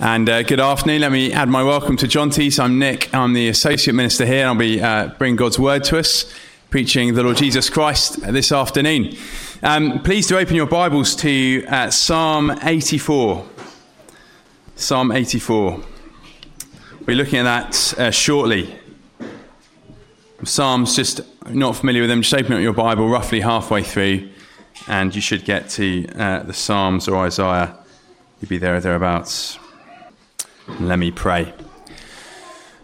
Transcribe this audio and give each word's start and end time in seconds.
And 0.00 0.28
uh, 0.28 0.44
good 0.44 0.60
afternoon. 0.60 1.00
Let 1.00 1.10
me 1.10 1.32
add 1.32 1.48
my 1.48 1.64
welcome 1.64 1.96
to 1.96 2.06
John 2.06 2.30
Tees. 2.30 2.60
I'm 2.60 2.78
Nick. 2.78 3.12
I'm 3.12 3.32
the 3.32 3.48
Associate 3.48 3.92
Minister 3.92 4.24
here, 4.24 4.46
I'll 4.46 4.54
be 4.54 4.80
uh, 4.80 5.08
bringing 5.18 5.34
God's 5.34 5.58
Word 5.58 5.82
to 5.84 5.98
us, 5.98 6.32
preaching 6.70 7.14
the 7.14 7.24
Lord 7.24 7.36
Jesus 7.36 7.68
Christ 7.68 8.20
this 8.20 8.52
afternoon. 8.52 9.16
Um, 9.60 10.00
please 10.04 10.28
do 10.28 10.38
open 10.38 10.54
your 10.54 10.68
Bibles 10.68 11.16
to 11.16 11.66
uh, 11.66 11.90
Psalm 11.90 12.56
84. 12.62 13.44
Psalm 14.76 15.10
84. 15.10 15.80
We're 17.04 17.16
looking 17.16 17.40
at 17.40 17.42
that 17.42 17.98
uh, 17.98 18.10
shortly. 18.12 18.78
Psalms, 20.44 20.94
just 20.94 21.22
not 21.50 21.74
familiar 21.74 22.02
with 22.02 22.10
them, 22.10 22.22
just 22.22 22.34
open 22.34 22.52
up 22.52 22.60
your 22.60 22.72
Bible 22.72 23.08
roughly 23.08 23.40
halfway 23.40 23.82
through, 23.82 24.28
and 24.86 25.12
you 25.12 25.20
should 25.20 25.44
get 25.44 25.68
to 25.70 26.06
uh, 26.14 26.44
the 26.44 26.54
Psalms 26.54 27.08
or 27.08 27.16
Isaiah. 27.16 27.76
You'll 28.40 28.48
be 28.48 28.58
there 28.58 28.76
or 28.76 28.80
thereabouts. 28.80 29.58
Let 30.68 30.98
me 30.98 31.10
pray. 31.10 31.52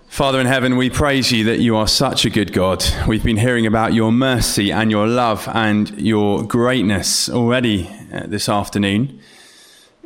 Father 0.09 0.41
in 0.41 0.47
heaven, 0.47 0.77
we 0.77 0.89
praise 0.89 1.31
you 1.31 1.45
that 1.45 1.61
you 1.61 1.77
are 1.77 1.87
such 1.87 2.25
a 2.25 2.31
good 2.31 2.53
God. 2.53 2.83
We've 3.07 3.23
been 3.23 3.37
hearing 3.37 3.67
about 3.67 3.93
your 3.93 4.11
mercy 4.11 4.73
and 4.73 4.91
your 4.91 5.07
love 5.07 5.47
and 5.53 5.91
your 6.01 6.43
greatness 6.43 7.29
already 7.29 7.91
uh, 8.13 8.27
this 8.27 8.49
afternoon. 8.49 9.21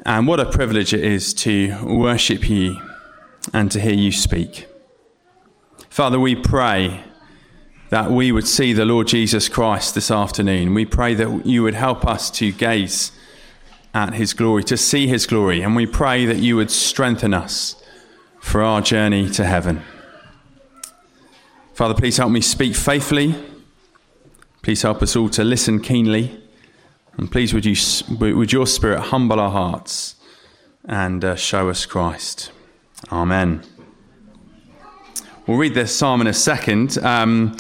And 0.05 0.27
what 0.27 0.41
a 0.41 0.45
privilege 0.45 0.93
it 0.93 1.05
is 1.05 1.33
to 1.34 1.79
worship 1.84 2.51
you 2.51 2.83
and 3.55 3.70
to 3.70 3.81
hear 3.81 3.95
you 3.95 4.11
speak. 4.11 4.67
Father, 5.89 6.19
we 6.19 6.34
pray 6.34 7.05
that 7.91 8.11
we 8.11 8.33
would 8.33 8.47
see 8.47 8.73
the 8.73 8.84
Lord 8.84 9.06
Jesus 9.06 9.48
Christ 9.48 9.95
this 9.95 10.11
afternoon. 10.11 10.75
We 10.75 10.84
pray 10.84 11.15
that 11.15 11.47
you 11.47 11.62
would 11.62 11.75
help 11.75 12.05
us 12.05 12.29
to 12.33 12.51
gaze 12.51 13.12
at 13.95 14.15
his 14.15 14.34
glory, 14.34 14.65
to 14.65 14.77
see 14.77 15.06
his 15.06 15.27
glory. 15.27 15.62
And 15.62 15.74
we 15.74 15.87
pray 15.87 16.27
that 16.27 16.38
you 16.38 16.56
would 16.56 16.70
strengthen 16.70 17.34
us 17.34 17.83
for 18.41 18.62
our 18.62 18.80
journey 18.80 19.28
to 19.30 19.45
heaven. 19.45 19.83
Father, 21.75 21.95
please 21.95 22.17
help 22.17 22.30
me 22.30 22.41
speak 22.41 22.75
faithfully. 22.75 23.34
Please 24.62 24.83
help 24.83 25.03
us 25.03 25.17
all 25.17 25.28
to 25.30 25.45
listen 25.45 25.80
keenly. 25.80 26.42
And 27.17 27.30
please, 27.30 27.53
would, 27.55 27.64
you, 27.64 27.77
would 28.19 28.53
your 28.53 28.67
Spirit 28.67 29.00
humble 29.00 29.41
our 29.41 29.50
hearts 29.50 30.17
and 30.84 31.25
uh, 31.25 31.36
show 31.36 31.69
us 31.69 31.86
Christ. 31.86 32.50
Amen. 33.12 33.62
We'll 35.47 35.58
read 35.58 35.75
this 35.75 35.95
psalm 35.95 36.20
in 36.20 36.27
a 36.27 36.33
second. 36.33 36.98
Um, 36.98 37.56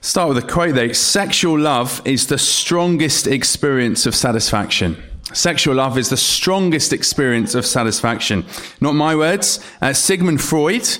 start 0.00 0.28
with 0.28 0.38
a 0.38 0.46
quote 0.46 0.74
though 0.74 0.92
Sexual 0.92 1.58
love 1.58 2.02
is 2.04 2.26
the 2.26 2.38
strongest 2.38 3.26
experience 3.26 4.06
of 4.06 4.14
satisfaction. 4.14 5.02
Sexual 5.32 5.74
love 5.74 5.98
is 5.98 6.08
the 6.08 6.16
strongest 6.16 6.92
experience 6.92 7.54
of 7.54 7.66
satisfaction. 7.66 8.46
Not 8.80 8.94
my 8.94 9.14
words, 9.14 9.60
uh, 9.82 9.92
Sigmund 9.92 10.40
Freud. 10.40 10.98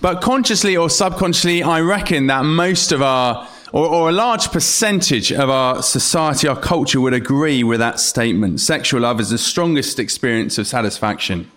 But 0.00 0.20
consciously 0.20 0.76
or 0.76 0.90
subconsciously, 0.90 1.62
I 1.62 1.80
reckon 1.80 2.26
that 2.26 2.44
most 2.44 2.92
of 2.92 3.00
our, 3.00 3.48
or, 3.72 3.86
or, 3.86 4.08
a 4.10 4.12
large 4.12 4.50
percentage 4.50 5.32
of 5.32 5.48
our 5.48 5.82
society, 5.82 6.46
our 6.46 6.58
culture 6.58 7.00
would 7.00 7.14
agree 7.14 7.64
with 7.64 7.80
that 7.80 7.98
statement. 7.98 8.60
Sexual 8.60 9.02
love 9.02 9.20
is 9.20 9.30
the 9.30 9.38
strongest 9.38 9.98
experience 9.98 10.58
of 10.58 10.66
satisfaction. 10.66 11.50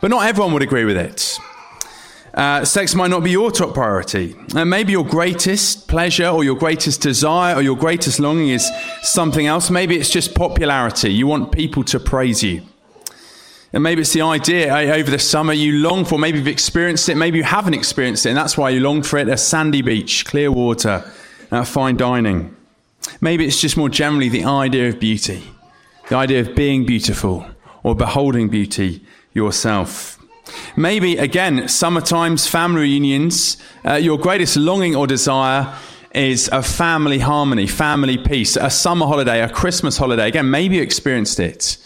But 0.00 0.10
not 0.10 0.26
everyone 0.26 0.52
would 0.54 0.62
agree 0.62 0.84
with 0.84 0.96
it. 0.96 1.38
Uh, 2.36 2.62
sex 2.66 2.94
might 2.94 3.08
not 3.08 3.24
be 3.24 3.30
your 3.30 3.50
top 3.50 3.72
priority. 3.72 4.36
Uh, 4.54 4.62
maybe 4.62 4.92
your 4.92 5.06
greatest 5.06 5.88
pleasure 5.88 6.28
or 6.28 6.44
your 6.44 6.54
greatest 6.54 7.00
desire 7.00 7.54
or 7.54 7.62
your 7.62 7.76
greatest 7.76 8.20
longing 8.20 8.50
is 8.50 8.70
something 9.02 9.46
else. 9.46 9.70
Maybe 9.70 9.96
it's 9.96 10.10
just 10.10 10.34
popularity. 10.34 11.10
You 11.14 11.26
want 11.26 11.50
people 11.50 11.82
to 11.84 11.98
praise 11.98 12.42
you. 12.42 12.60
And 13.72 13.82
maybe 13.82 14.02
it's 14.02 14.12
the 14.12 14.20
idea 14.20 14.70
uh, 14.70 14.96
over 14.96 15.10
the 15.10 15.18
summer 15.18 15.54
you 15.54 15.78
long 15.78 16.04
for. 16.04 16.18
Maybe 16.18 16.36
you've 16.36 16.46
experienced 16.46 17.08
it. 17.08 17.14
Maybe 17.14 17.38
you 17.38 17.44
haven't 17.44 17.72
experienced 17.72 18.26
it. 18.26 18.30
And 18.30 18.38
that's 18.38 18.58
why 18.58 18.68
you 18.68 18.80
long 18.80 19.02
for 19.02 19.16
it. 19.18 19.28
A 19.30 19.38
sandy 19.38 19.80
beach, 19.80 20.26
clear 20.26 20.52
water, 20.52 21.10
uh, 21.50 21.64
fine 21.64 21.96
dining. 21.96 22.54
Maybe 23.22 23.46
it's 23.46 23.60
just 23.62 23.78
more 23.78 23.88
generally 23.88 24.28
the 24.28 24.44
idea 24.44 24.90
of 24.90 25.00
beauty, 25.00 25.42
the 26.10 26.16
idea 26.16 26.40
of 26.40 26.54
being 26.54 26.84
beautiful 26.84 27.46
or 27.82 27.94
beholding 27.94 28.50
beauty 28.50 29.02
yourself. 29.32 30.15
Maybe, 30.76 31.16
again, 31.16 31.68
summertime's 31.68 32.46
family 32.46 32.82
reunions, 32.82 33.56
uh, 33.84 33.94
your 33.94 34.18
greatest 34.18 34.56
longing 34.56 34.94
or 34.94 35.06
desire 35.06 35.74
is 36.12 36.48
a 36.48 36.62
family 36.62 37.18
harmony, 37.18 37.66
family 37.66 38.16
peace, 38.16 38.56
a 38.56 38.70
summer 38.70 39.06
holiday, 39.06 39.42
a 39.42 39.48
Christmas 39.48 39.96
holiday. 39.96 40.28
Again, 40.28 40.50
maybe 40.50 40.76
you 40.76 40.82
experienced 40.82 41.40
it. 41.40 41.76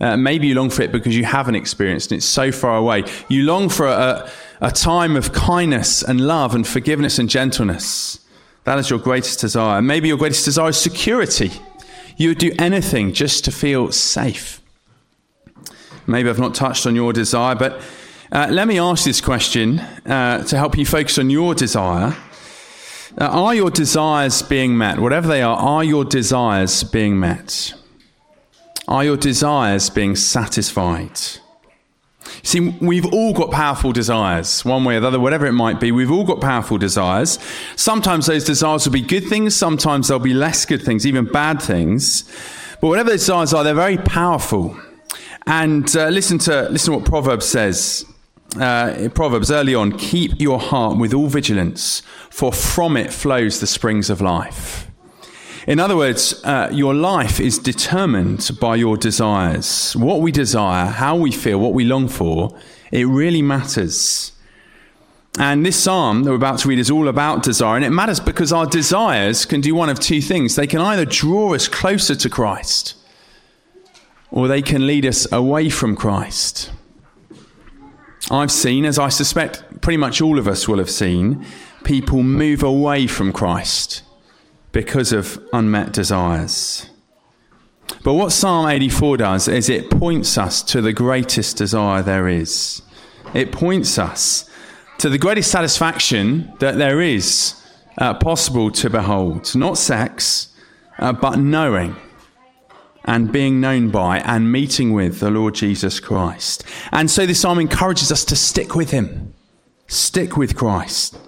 Uh, 0.00 0.16
maybe 0.16 0.46
you 0.46 0.54
long 0.54 0.70
for 0.70 0.82
it 0.82 0.92
because 0.92 1.16
you 1.16 1.24
haven't 1.24 1.56
experienced 1.56 2.12
it. 2.12 2.16
It's 2.16 2.24
so 2.26 2.52
far 2.52 2.76
away. 2.76 3.04
You 3.28 3.44
long 3.44 3.68
for 3.68 3.86
a, 3.86 4.30
a 4.60 4.70
time 4.70 5.16
of 5.16 5.32
kindness 5.32 6.02
and 6.02 6.20
love 6.20 6.54
and 6.54 6.66
forgiveness 6.66 7.18
and 7.18 7.28
gentleness. 7.28 8.20
That 8.64 8.78
is 8.78 8.88
your 8.88 8.98
greatest 8.98 9.40
desire. 9.40 9.82
Maybe 9.82 10.08
your 10.08 10.18
greatest 10.18 10.44
desire 10.44 10.70
is 10.70 10.78
security. 10.78 11.50
You 12.16 12.28
would 12.28 12.38
do 12.38 12.52
anything 12.58 13.12
just 13.12 13.44
to 13.46 13.50
feel 13.50 13.92
safe. 13.92 14.60
Maybe 16.06 16.28
I've 16.28 16.38
not 16.38 16.54
touched 16.54 16.86
on 16.86 16.94
your 16.94 17.12
desire, 17.12 17.54
but 17.54 17.80
uh, 18.32 18.46
let 18.50 18.68
me 18.68 18.78
ask 18.78 19.04
this 19.04 19.20
question 19.20 19.80
uh, 19.80 20.44
to 20.44 20.56
help 20.56 20.78
you 20.78 20.86
focus 20.86 21.18
on 21.18 21.30
your 21.30 21.54
desire. 21.54 22.16
Uh, 23.18 23.24
are 23.24 23.54
your 23.56 23.70
desires 23.70 24.40
being 24.42 24.78
met? 24.78 25.00
Whatever 25.00 25.26
they 25.26 25.42
are, 25.42 25.56
are 25.56 25.82
your 25.82 26.04
desires 26.04 26.84
being 26.84 27.18
met? 27.18 27.74
Are 28.86 29.04
your 29.04 29.16
desires 29.16 29.90
being 29.90 30.14
satisfied? 30.14 31.18
See, 32.44 32.60
we've 32.80 33.06
all 33.12 33.32
got 33.32 33.50
powerful 33.50 33.92
desires, 33.92 34.64
one 34.64 34.84
way 34.84 34.96
or 34.96 35.00
the 35.00 35.08
other, 35.08 35.18
whatever 35.18 35.46
it 35.46 35.52
might 35.52 35.80
be. 35.80 35.90
We've 35.90 36.10
all 36.10 36.24
got 36.24 36.40
powerful 36.40 36.78
desires. 36.78 37.40
Sometimes 37.74 38.26
those 38.26 38.44
desires 38.44 38.86
will 38.86 38.92
be 38.92 39.00
good 39.00 39.24
things, 39.24 39.56
sometimes 39.56 40.06
they'll 40.06 40.20
be 40.20 40.34
less 40.34 40.64
good 40.64 40.82
things, 40.82 41.04
even 41.04 41.24
bad 41.24 41.60
things. 41.60 42.22
But 42.80 42.88
whatever 42.88 43.10
those 43.10 43.20
desires 43.20 43.52
are, 43.52 43.64
they're 43.64 43.74
very 43.74 43.98
powerful. 43.98 44.78
And 45.46 45.94
uh, 45.96 46.08
listen 46.08 46.38
to 46.38 46.68
listen 46.68 46.92
to 46.92 46.98
what 47.00 47.08
Proverbs 47.08 47.46
says 47.46 48.06
uh, 48.58 49.08
Proverbs 49.14 49.50
early 49.50 49.74
on 49.74 49.96
keep 49.98 50.40
your 50.40 50.58
heart 50.58 50.98
with 50.98 51.14
all 51.14 51.28
vigilance, 51.28 52.02
for 52.30 52.52
from 52.52 52.96
it 52.96 53.12
flows 53.12 53.60
the 53.60 53.66
springs 53.66 54.10
of 54.10 54.20
life. 54.20 54.90
In 55.66 55.78
other 55.78 55.96
words, 55.96 56.42
uh, 56.44 56.70
your 56.72 56.94
life 56.94 57.38
is 57.38 57.58
determined 57.58 58.50
by 58.60 58.76
your 58.76 58.96
desires. 58.96 59.94
What 59.94 60.20
we 60.20 60.32
desire, 60.32 60.86
how 60.86 61.16
we 61.16 61.30
feel, 61.30 61.60
what 61.60 61.74
we 61.74 61.84
long 61.84 62.08
for, 62.08 62.58
it 62.90 63.06
really 63.06 63.42
matters. 63.42 64.32
And 65.38 65.64
this 65.64 65.80
psalm 65.80 66.24
that 66.24 66.30
we're 66.30 66.36
about 66.36 66.58
to 66.60 66.68
read 66.68 66.78
is 66.78 66.90
all 66.90 67.08
about 67.08 67.42
desire. 67.42 67.76
And 67.76 67.84
it 67.84 67.90
matters 67.90 68.18
because 68.18 68.52
our 68.52 68.66
desires 68.66 69.44
can 69.44 69.60
do 69.60 69.74
one 69.74 69.88
of 69.88 70.00
two 70.00 70.20
things. 70.20 70.56
They 70.56 70.66
can 70.66 70.80
either 70.80 71.04
draw 71.04 71.54
us 71.54 71.68
closer 71.68 72.16
to 72.16 72.28
Christ, 72.28 72.96
or 74.30 74.48
they 74.48 74.62
can 74.62 74.86
lead 74.86 75.06
us 75.06 75.30
away 75.30 75.70
from 75.70 75.94
Christ. 75.94 76.72
I've 78.30 78.52
seen, 78.52 78.84
as 78.84 78.98
I 78.98 79.08
suspect 79.08 79.80
pretty 79.80 79.96
much 79.96 80.20
all 80.20 80.38
of 80.38 80.46
us 80.46 80.68
will 80.68 80.78
have 80.78 80.90
seen, 80.90 81.44
people 81.84 82.22
move 82.22 82.62
away 82.62 83.06
from 83.06 83.32
Christ 83.32 84.02
because 84.72 85.12
of 85.12 85.42
unmet 85.52 85.92
desires. 85.92 86.88
But 88.04 88.14
what 88.14 88.30
Psalm 88.30 88.68
84 88.68 89.16
does 89.16 89.48
is 89.48 89.68
it 89.68 89.90
points 89.90 90.38
us 90.38 90.62
to 90.64 90.80
the 90.80 90.92
greatest 90.92 91.56
desire 91.56 92.02
there 92.02 92.28
is. 92.28 92.82
It 93.34 93.50
points 93.50 93.98
us 93.98 94.48
to 94.98 95.08
the 95.08 95.18
greatest 95.18 95.50
satisfaction 95.50 96.52
that 96.60 96.76
there 96.76 97.00
is 97.00 97.60
uh, 97.98 98.14
possible 98.14 98.70
to 98.70 98.90
behold. 98.90 99.54
Not 99.56 99.76
sex, 99.76 100.54
uh, 100.98 101.12
but 101.12 101.38
knowing 101.38 101.96
and 103.04 103.32
being 103.32 103.60
known 103.60 103.90
by 103.90 104.18
and 104.20 104.52
meeting 104.52 104.92
with 104.92 105.20
the 105.20 105.30
Lord 105.30 105.54
Jesus 105.54 106.00
Christ. 106.00 106.64
And 106.92 107.10
so 107.10 107.26
this 107.26 107.40
psalm 107.40 107.58
encourages 107.58 108.12
us 108.12 108.24
to 108.26 108.36
stick 108.36 108.74
with 108.74 108.90
him, 108.90 109.34
stick 109.88 110.36
with 110.36 110.56
Christ 110.56 111.18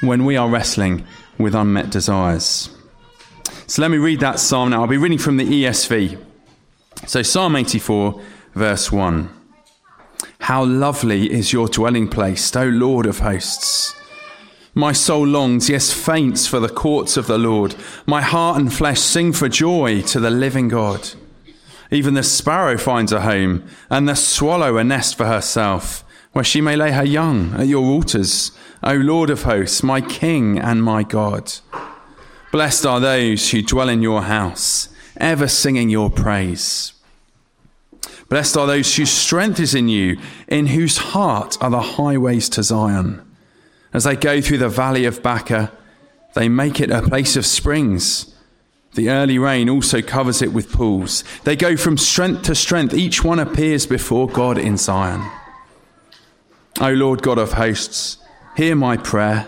when 0.00 0.24
we 0.24 0.36
are 0.36 0.48
wrestling 0.48 1.04
with 1.38 1.54
unmet 1.54 1.90
desires. 1.90 2.70
So 3.66 3.82
let 3.82 3.90
me 3.90 3.98
read 3.98 4.20
that 4.20 4.40
psalm 4.40 4.70
now. 4.70 4.82
I'll 4.82 4.88
be 4.88 4.96
reading 4.96 5.18
from 5.18 5.36
the 5.36 5.44
ESV. 5.44 6.24
So, 7.06 7.22
Psalm 7.22 7.54
84, 7.54 8.20
verse 8.54 8.90
1. 8.90 9.30
How 10.40 10.64
lovely 10.64 11.30
is 11.30 11.52
your 11.52 11.68
dwelling 11.68 12.08
place, 12.08 12.54
O 12.56 12.64
Lord 12.64 13.06
of 13.06 13.20
hosts! 13.20 13.97
My 14.78 14.92
soul 14.92 15.26
longs, 15.26 15.68
yes, 15.68 15.92
faints 15.92 16.46
for 16.46 16.60
the 16.60 16.68
courts 16.68 17.16
of 17.16 17.26
the 17.26 17.36
Lord. 17.36 17.74
My 18.06 18.22
heart 18.22 18.60
and 18.60 18.72
flesh 18.72 19.00
sing 19.00 19.32
for 19.32 19.48
joy 19.48 20.02
to 20.02 20.20
the 20.20 20.30
living 20.30 20.68
God. 20.68 21.14
Even 21.90 22.14
the 22.14 22.22
sparrow 22.22 22.78
finds 22.78 23.10
a 23.10 23.22
home, 23.22 23.68
and 23.90 24.08
the 24.08 24.14
swallow 24.14 24.76
a 24.76 24.84
nest 24.84 25.16
for 25.16 25.26
herself, 25.26 26.04
where 26.30 26.44
she 26.44 26.60
may 26.60 26.76
lay 26.76 26.92
her 26.92 27.04
young 27.04 27.54
at 27.54 27.66
your 27.66 27.84
waters, 27.84 28.52
O 28.84 28.94
Lord 28.94 29.30
of 29.30 29.42
hosts, 29.42 29.82
my 29.82 30.00
King 30.00 30.60
and 30.60 30.80
my 30.80 31.02
God. 31.02 31.54
Blessed 32.52 32.86
are 32.86 33.00
those 33.00 33.50
who 33.50 33.62
dwell 33.62 33.88
in 33.88 34.00
your 34.00 34.22
house, 34.22 34.90
ever 35.16 35.48
singing 35.48 35.90
your 35.90 36.08
praise. 36.08 36.92
Blessed 38.28 38.56
are 38.56 38.68
those 38.68 38.94
whose 38.94 39.10
strength 39.10 39.58
is 39.58 39.74
in 39.74 39.88
you, 39.88 40.20
in 40.46 40.66
whose 40.66 40.98
heart 40.98 41.58
are 41.60 41.70
the 41.70 41.80
highways 41.80 42.48
to 42.50 42.62
Zion. 42.62 43.27
As 43.92 44.04
they 44.04 44.16
go 44.16 44.40
through 44.40 44.58
the 44.58 44.68
valley 44.68 45.04
of 45.04 45.22
Baca, 45.22 45.72
they 46.34 46.48
make 46.48 46.80
it 46.80 46.90
a 46.90 47.02
place 47.02 47.36
of 47.36 47.46
springs. 47.46 48.34
The 48.94 49.10
early 49.10 49.38
rain 49.38 49.68
also 49.68 50.02
covers 50.02 50.42
it 50.42 50.52
with 50.52 50.72
pools. 50.72 51.24
They 51.44 51.56
go 51.56 51.76
from 51.76 51.96
strength 51.98 52.42
to 52.42 52.54
strength. 52.54 52.94
Each 52.94 53.24
one 53.24 53.38
appears 53.38 53.86
before 53.86 54.28
God 54.28 54.58
in 54.58 54.76
Zion. 54.76 55.28
O 56.80 56.92
Lord 56.92 57.22
God 57.22 57.38
of 57.38 57.52
hosts, 57.52 58.18
hear 58.56 58.76
my 58.76 58.96
prayer. 58.96 59.46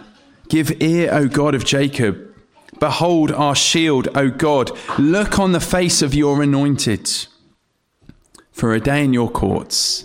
Give 0.49 0.83
ear, 0.83 1.11
O 1.13 1.29
God 1.29 1.55
of 1.55 1.65
Jacob. 1.65 2.35
Behold 2.81 3.31
our 3.31 3.55
shield, 3.55 4.09
O 4.15 4.31
God. 4.31 4.71
Look 4.99 5.39
on 5.39 5.53
the 5.53 5.61
face 5.61 6.03
of 6.03 6.15
your 6.15 6.43
anointed. 6.43 7.09
For 8.53 8.75
a 8.75 8.81
day 8.81 9.05
in 9.05 9.13
your 9.13 9.31
courts 9.31 10.05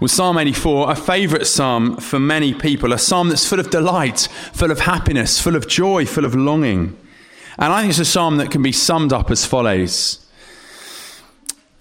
Well, 0.00 0.08
Psalm 0.08 0.38
84, 0.38 0.92
a 0.92 0.94
favourite 0.94 1.44
psalm 1.44 1.96
for 1.96 2.20
many 2.20 2.54
people, 2.54 2.92
a 2.92 2.98
psalm 2.98 3.30
that's 3.30 3.48
full 3.48 3.58
of 3.58 3.70
delight, 3.70 4.28
full 4.52 4.70
of 4.70 4.80
happiness, 4.80 5.40
full 5.40 5.56
of 5.56 5.66
joy, 5.66 6.06
full 6.06 6.24
of 6.24 6.36
longing. 6.36 6.96
And 7.58 7.72
I 7.72 7.80
think 7.80 7.90
it's 7.90 7.98
a 7.98 8.04
psalm 8.04 8.36
that 8.36 8.52
can 8.52 8.62
be 8.62 8.70
summed 8.70 9.12
up 9.12 9.28
as 9.28 9.44
follows 9.44 10.24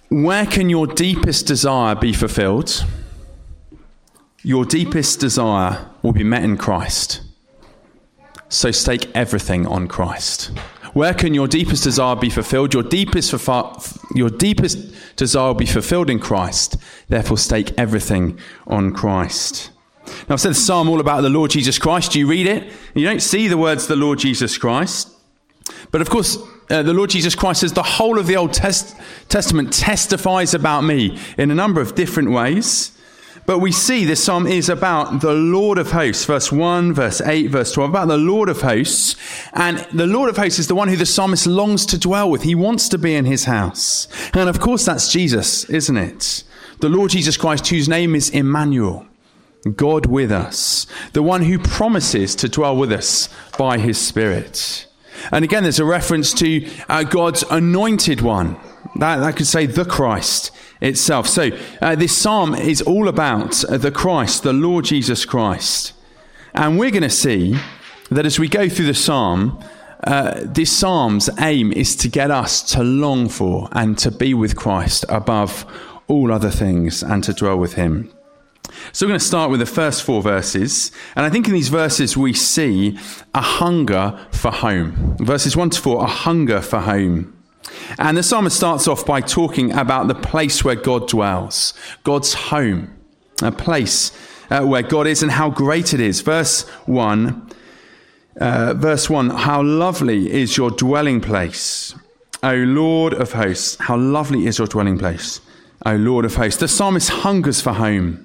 Where 0.09 0.47
can 0.47 0.69
your 0.69 0.87
deepest 0.87 1.45
desire 1.45 1.93
be 1.93 2.11
fulfilled? 2.11 2.85
Your 4.41 4.65
deepest 4.65 5.19
desire 5.19 5.87
will 6.01 6.13
be 6.13 6.23
met 6.23 6.43
in 6.43 6.57
Christ. 6.57 7.21
So 8.49 8.71
stake 8.71 9.11
everything 9.13 9.67
on 9.67 9.87
Christ. 9.87 10.51
Where 10.97 11.13
can 11.13 11.35
your 11.35 11.47
deepest 11.47 11.83
desire 11.83 12.15
be 12.15 12.31
fulfilled? 12.31 12.73
Your 12.73 12.81
deepest, 12.81 13.31
your 14.15 14.29
deepest 14.31 15.15
desire 15.15 15.49
will 15.49 15.53
be 15.53 15.67
fulfilled 15.67 16.09
in 16.09 16.17
Christ. 16.17 16.75
Therefore, 17.07 17.37
stake 17.37 17.71
everything 17.77 18.39
on 18.65 18.93
Christ. 18.93 19.69
Now, 20.27 20.33
I've 20.33 20.41
said 20.41 20.49
the 20.49 20.55
psalm 20.55 20.89
all 20.89 20.99
about 20.99 21.21
the 21.21 21.29
Lord 21.29 21.51
Jesus 21.51 21.77
Christ. 21.77 22.15
You 22.15 22.25
read 22.25 22.47
it, 22.47 22.73
you 22.95 23.05
don't 23.05 23.21
see 23.21 23.47
the 23.47 23.59
words 23.59 23.85
the 23.85 23.95
Lord 23.95 24.17
Jesus 24.17 24.57
Christ. 24.57 25.09
But 25.91 26.01
of 26.01 26.09
course, 26.09 26.39
uh, 26.71 26.81
the 26.81 26.95
Lord 26.95 27.11
Jesus 27.11 27.35
Christ 27.35 27.61
says 27.61 27.73
the 27.73 27.83
whole 27.83 28.17
of 28.17 28.25
the 28.25 28.37
Old 28.37 28.53
Test- 28.53 28.95
Testament 29.29 29.71
testifies 29.71 30.55
about 30.55 30.81
me 30.81 31.19
in 31.37 31.51
a 31.51 31.55
number 31.55 31.79
of 31.79 31.93
different 31.93 32.31
ways. 32.31 32.96
But 33.47 33.59
we 33.59 33.71
see 33.71 34.03
this 34.03 34.21
psalm 34.21 34.45
is 34.45 34.67
about 34.67 35.21
the 35.21 35.33
Lord 35.33 35.77
of 35.77 35.91
hosts, 35.91 36.25
verse 36.25 36.51
1, 36.51 36.93
verse 36.93 37.21
8, 37.21 37.47
verse 37.47 37.71
12, 37.71 37.89
about 37.89 38.09
the 38.09 38.17
Lord 38.17 38.49
of 38.49 38.59
hosts. 38.59 39.15
And 39.53 39.77
the 39.93 40.05
Lord 40.05 40.29
of 40.29 40.35
hosts 40.35 40.59
is 40.59 40.67
the 40.67 40.75
one 40.75 40.89
who 40.89 40.97
the 40.97 41.05
psalmist 41.05 41.47
longs 41.47 41.85
to 41.85 41.97
dwell 41.97 42.29
with. 42.29 42.43
He 42.43 42.55
wants 42.55 42.89
to 42.89 42.97
be 42.97 43.15
in 43.15 43.23
his 43.23 43.45
house. 43.45 44.09
And 44.33 44.49
of 44.49 44.59
course, 44.59 44.83
that's 44.83 45.09
Jesus, 45.09 45.63
isn't 45.69 45.95
it? 45.95 46.43
The 46.81 46.89
Lord 46.89 47.11
Jesus 47.11 47.37
Christ, 47.37 47.67
whose 47.69 47.87
name 47.87 48.15
is 48.15 48.29
Emmanuel, 48.31 49.05
God 49.77 50.07
with 50.07 50.29
us, 50.29 50.85
the 51.13 51.23
one 51.23 51.43
who 51.43 51.57
promises 51.57 52.35
to 52.35 52.49
dwell 52.49 52.75
with 52.75 52.91
us 52.91 53.29
by 53.57 53.77
his 53.77 53.97
Spirit. 53.97 54.87
And 55.31 55.45
again, 55.45 55.63
there's 55.63 55.79
a 55.79 55.85
reference 55.85 56.33
to 56.33 56.69
uh, 56.89 57.03
God's 57.03 57.43
anointed 57.49 58.19
one. 58.19 58.57
That, 58.99 59.17
that 59.17 59.35
could 59.35 59.47
say 59.47 59.65
the 59.65 59.85
Christ 59.85 60.51
itself. 60.81 61.27
So, 61.27 61.49
uh, 61.81 61.95
this 61.95 62.15
psalm 62.15 62.55
is 62.55 62.81
all 62.81 63.07
about 63.07 63.63
uh, 63.65 63.77
the 63.77 63.91
Christ, 63.91 64.43
the 64.43 64.53
Lord 64.53 64.85
Jesus 64.85 65.25
Christ. 65.25 65.93
And 66.53 66.79
we're 66.79 66.91
going 66.91 67.03
to 67.03 67.09
see 67.09 67.57
that 68.09 68.25
as 68.25 68.39
we 68.39 68.47
go 68.47 68.69
through 68.69 68.87
the 68.87 68.93
psalm, 68.93 69.63
uh, 70.03 70.41
this 70.43 70.71
psalm's 70.71 71.29
aim 71.39 71.71
is 71.71 71.95
to 71.97 72.07
get 72.07 72.31
us 72.31 72.61
to 72.71 72.83
long 72.83 73.29
for 73.29 73.67
and 73.71 73.97
to 73.99 74.11
be 74.11 74.33
with 74.33 74.55
Christ 74.55 75.05
above 75.09 75.65
all 76.07 76.31
other 76.31 76.49
things 76.49 77.03
and 77.03 77.23
to 77.23 77.33
dwell 77.33 77.57
with 77.57 77.73
him. 77.73 78.11
So 78.91 79.05
we're 79.05 79.11
going 79.11 79.19
to 79.19 79.25
start 79.25 79.51
with 79.51 79.59
the 79.59 79.65
first 79.65 80.03
four 80.03 80.21
verses. 80.21 80.91
And 81.15 81.25
I 81.25 81.29
think 81.29 81.47
in 81.47 81.53
these 81.53 81.69
verses 81.69 82.15
we 82.15 82.33
see 82.33 82.97
a 83.33 83.41
hunger 83.41 84.19
for 84.31 84.51
home. 84.51 85.17
Verses 85.17 85.55
1 85.55 85.71
to 85.71 85.81
4, 85.81 86.03
a 86.03 86.07
hunger 86.07 86.61
for 86.61 86.79
home. 86.79 87.36
And 87.97 88.17
the 88.17 88.23
psalmist 88.23 88.55
starts 88.55 88.87
off 88.87 89.05
by 89.05 89.21
talking 89.21 89.71
about 89.71 90.07
the 90.07 90.15
place 90.15 90.63
where 90.63 90.75
God 90.75 91.07
dwells, 91.07 91.73
God's 92.03 92.33
home, 92.33 92.95
a 93.41 93.51
place 93.51 94.11
uh, 94.49 94.61
where 94.63 94.83
God 94.83 95.07
is 95.07 95.23
and 95.23 95.31
how 95.31 95.49
great 95.49 95.93
it 95.93 95.99
is. 95.99 96.21
Verse 96.21 96.67
1, 96.85 97.49
uh, 98.39 98.73
verse 98.75 99.09
1 99.09 99.29
How 99.31 99.61
lovely 99.61 100.31
is 100.31 100.57
your 100.57 100.71
dwelling 100.71 101.21
place, 101.21 101.95
O 102.43 102.53
Lord 102.53 103.13
of 103.13 103.33
hosts! 103.33 103.77
How 103.79 103.97
lovely 103.97 104.45
is 104.45 104.57
your 104.57 104.67
dwelling 104.67 104.97
place, 104.97 105.41
O 105.85 105.95
Lord 105.95 106.25
of 106.25 106.35
hosts! 106.35 106.59
The 106.59 106.67
psalmist 106.67 107.09
hungers 107.09 107.61
for 107.61 107.73
home. 107.73 108.23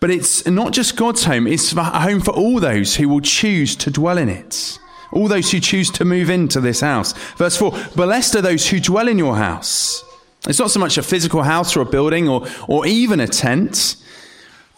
But 0.00 0.10
it's 0.10 0.46
not 0.46 0.72
just 0.72 0.96
God's 0.96 1.24
home, 1.24 1.46
it's 1.46 1.72
a 1.72 1.82
home 1.82 2.20
for 2.20 2.32
all 2.32 2.60
those 2.60 2.96
who 2.96 3.08
will 3.08 3.22
choose 3.22 3.74
to 3.76 3.90
dwell 3.90 4.18
in 4.18 4.28
it 4.28 4.78
all 5.12 5.28
those 5.28 5.50
who 5.50 5.60
choose 5.60 5.90
to 5.92 6.04
move 6.04 6.30
into 6.30 6.60
this 6.60 6.80
house. 6.80 7.12
Verse 7.36 7.56
4 7.56 7.72
Blessed 7.96 8.36
are 8.36 8.42
those 8.42 8.68
who 8.68 8.80
dwell 8.80 9.08
in 9.08 9.18
your 9.18 9.36
house. 9.36 10.04
It's 10.46 10.58
not 10.58 10.70
so 10.70 10.80
much 10.80 10.98
a 10.98 11.02
physical 11.02 11.42
house 11.42 11.76
or 11.76 11.80
a 11.80 11.86
building 11.86 12.28
or, 12.28 12.46
or 12.68 12.86
even 12.86 13.20
a 13.20 13.26
tent. 13.26 13.96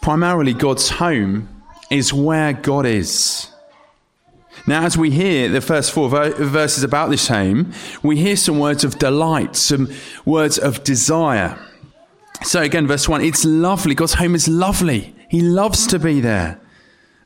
Primarily, 0.01 0.53
God's 0.53 0.89
home 0.89 1.49
is 1.89 2.13
where 2.13 2.53
God 2.53 2.85
is. 2.85 3.51
Now, 4.67 4.83
as 4.83 4.97
we 4.97 5.11
hear 5.11 5.49
the 5.49 5.61
first 5.61 5.91
four 5.91 6.09
verses 6.09 6.83
about 6.83 7.09
this 7.09 7.27
home, 7.27 7.73
we 8.03 8.17
hear 8.17 8.35
some 8.35 8.59
words 8.59 8.83
of 8.83 8.99
delight, 8.99 9.55
some 9.55 9.91
words 10.25 10.57
of 10.57 10.83
desire. 10.83 11.57
So, 12.43 12.61
again, 12.61 12.87
verse 12.87 13.07
1 13.07 13.21
it's 13.21 13.45
lovely. 13.45 13.95
God's 13.95 14.15
home 14.15 14.35
is 14.35 14.47
lovely. 14.47 15.15
He 15.29 15.41
loves 15.41 15.87
to 15.87 15.99
be 15.99 16.21
there. 16.21 16.60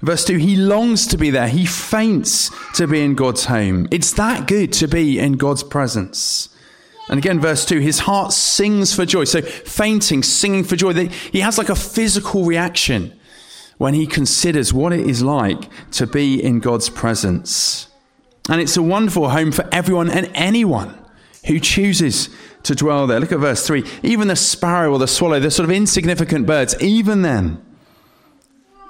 Verse 0.02 0.26
2 0.26 0.38
He 0.38 0.56
longs 0.56 1.08
to 1.08 1.18
be 1.18 1.30
there. 1.30 1.48
He 1.48 1.66
faints 1.66 2.52
to 2.76 2.88
be 2.88 3.02
in 3.02 3.16
God's 3.16 3.46
home. 3.46 3.88
It's 3.92 4.14
that 4.14 4.48
good 4.48 4.74
to 4.74 4.88
be 4.88 5.20
in 5.20 5.34
God's 5.34 5.64
presence. 5.64 6.50
And 7.08 7.20
again, 7.20 7.40
verse 7.40 7.66
2 7.66 7.80
His 7.80 8.00
heart 8.00 8.34
sings 8.34 8.94
for 8.94 9.06
joy. 9.06 9.24
So, 9.26 9.42
fainting, 9.42 10.24
singing 10.24 10.64
for 10.64 10.76
joy. 10.76 10.94
He 11.08 11.42
has 11.42 11.58
like 11.58 11.70
a 11.70 11.76
physical 11.76 12.46
reaction 12.46 13.18
when 13.78 13.94
he 13.94 14.08
considers 14.08 14.74
what 14.74 14.94
it 14.94 15.08
is 15.08 15.22
like 15.22 15.70
to 15.92 16.08
be 16.08 16.42
in 16.42 16.60
God's 16.60 16.90
presence. 16.90 17.88
And 18.50 18.62
it's 18.62 18.78
a 18.78 18.82
wonderful 18.82 19.30
home 19.30 19.52
for 19.52 19.68
everyone 19.72 20.10
and 20.10 20.30
anyone 20.34 20.98
who 21.48 21.60
chooses 21.60 22.30
to 22.64 22.76
dwell 22.76 23.08
there. 23.08 23.20
Look 23.20 23.32
at 23.32 23.40
verse 23.40 23.66
3. 23.66 23.84
Even 24.04 24.28
the 24.28 24.36
sparrow 24.36 24.92
or 24.92 25.00
the 25.00 25.08
swallow, 25.08 25.40
the 25.40 25.52
sort 25.52 25.66
of 25.70 25.76
insignificant 25.76 26.46
birds, 26.46 26.76
even 26.80 27.22
then, 27.22 27.65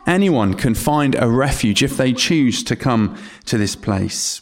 Anyone 0.06 0.54
can 0.54 0.76
find 0.76 1.16
a 1.16 1.30
refuge 1.30 1.82
if 1.82 1.98
they 1.98 2.14
choose 2.14 2.64
to 2.64 2.76
come 2.76 3.18
to 3.46 3.58
this 3.58 3.76
place. 3.76 4.42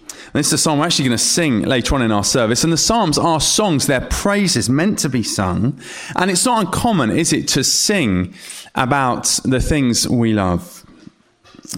And 0.00 0.34
this 0.34 0.48
is 0.48 0.54
a 0.54 0.58
psalm 0.58 0.78
we're 0.78 0.84
actually 0.84 1.06
going 1.06 1.16
to 1.16 1.24
sing 1.24 1.62
later 1.62 1.94
on 1.94 2.02
in 2.02 2.12
our 2.12 2.24
service. 2.24 2.62
And 2.62 2.72
the 2.72 2.76
Psalms 2.76 3.16
are 3.16 3.40
songs, 3.40 3.86
they're 3.86 4.02
praises 4.02 4.68
meant 4.68 4.98
to 4.98 5.08
be 5.08 5.22
sung. 5.22 5.80
And 6.16 6.30
it's 6.30 6.44
not 6.44 6.66
uncommon, 6.66 7.10
is 7.10 7.32
it, 7.32 7.48
to 7.48 7.64
sing 7.64 8.34
about 8.74 9.40
the 9.44 9.60
things 9.60 10.06
we 10.06 10.34
love. 10.34 10.84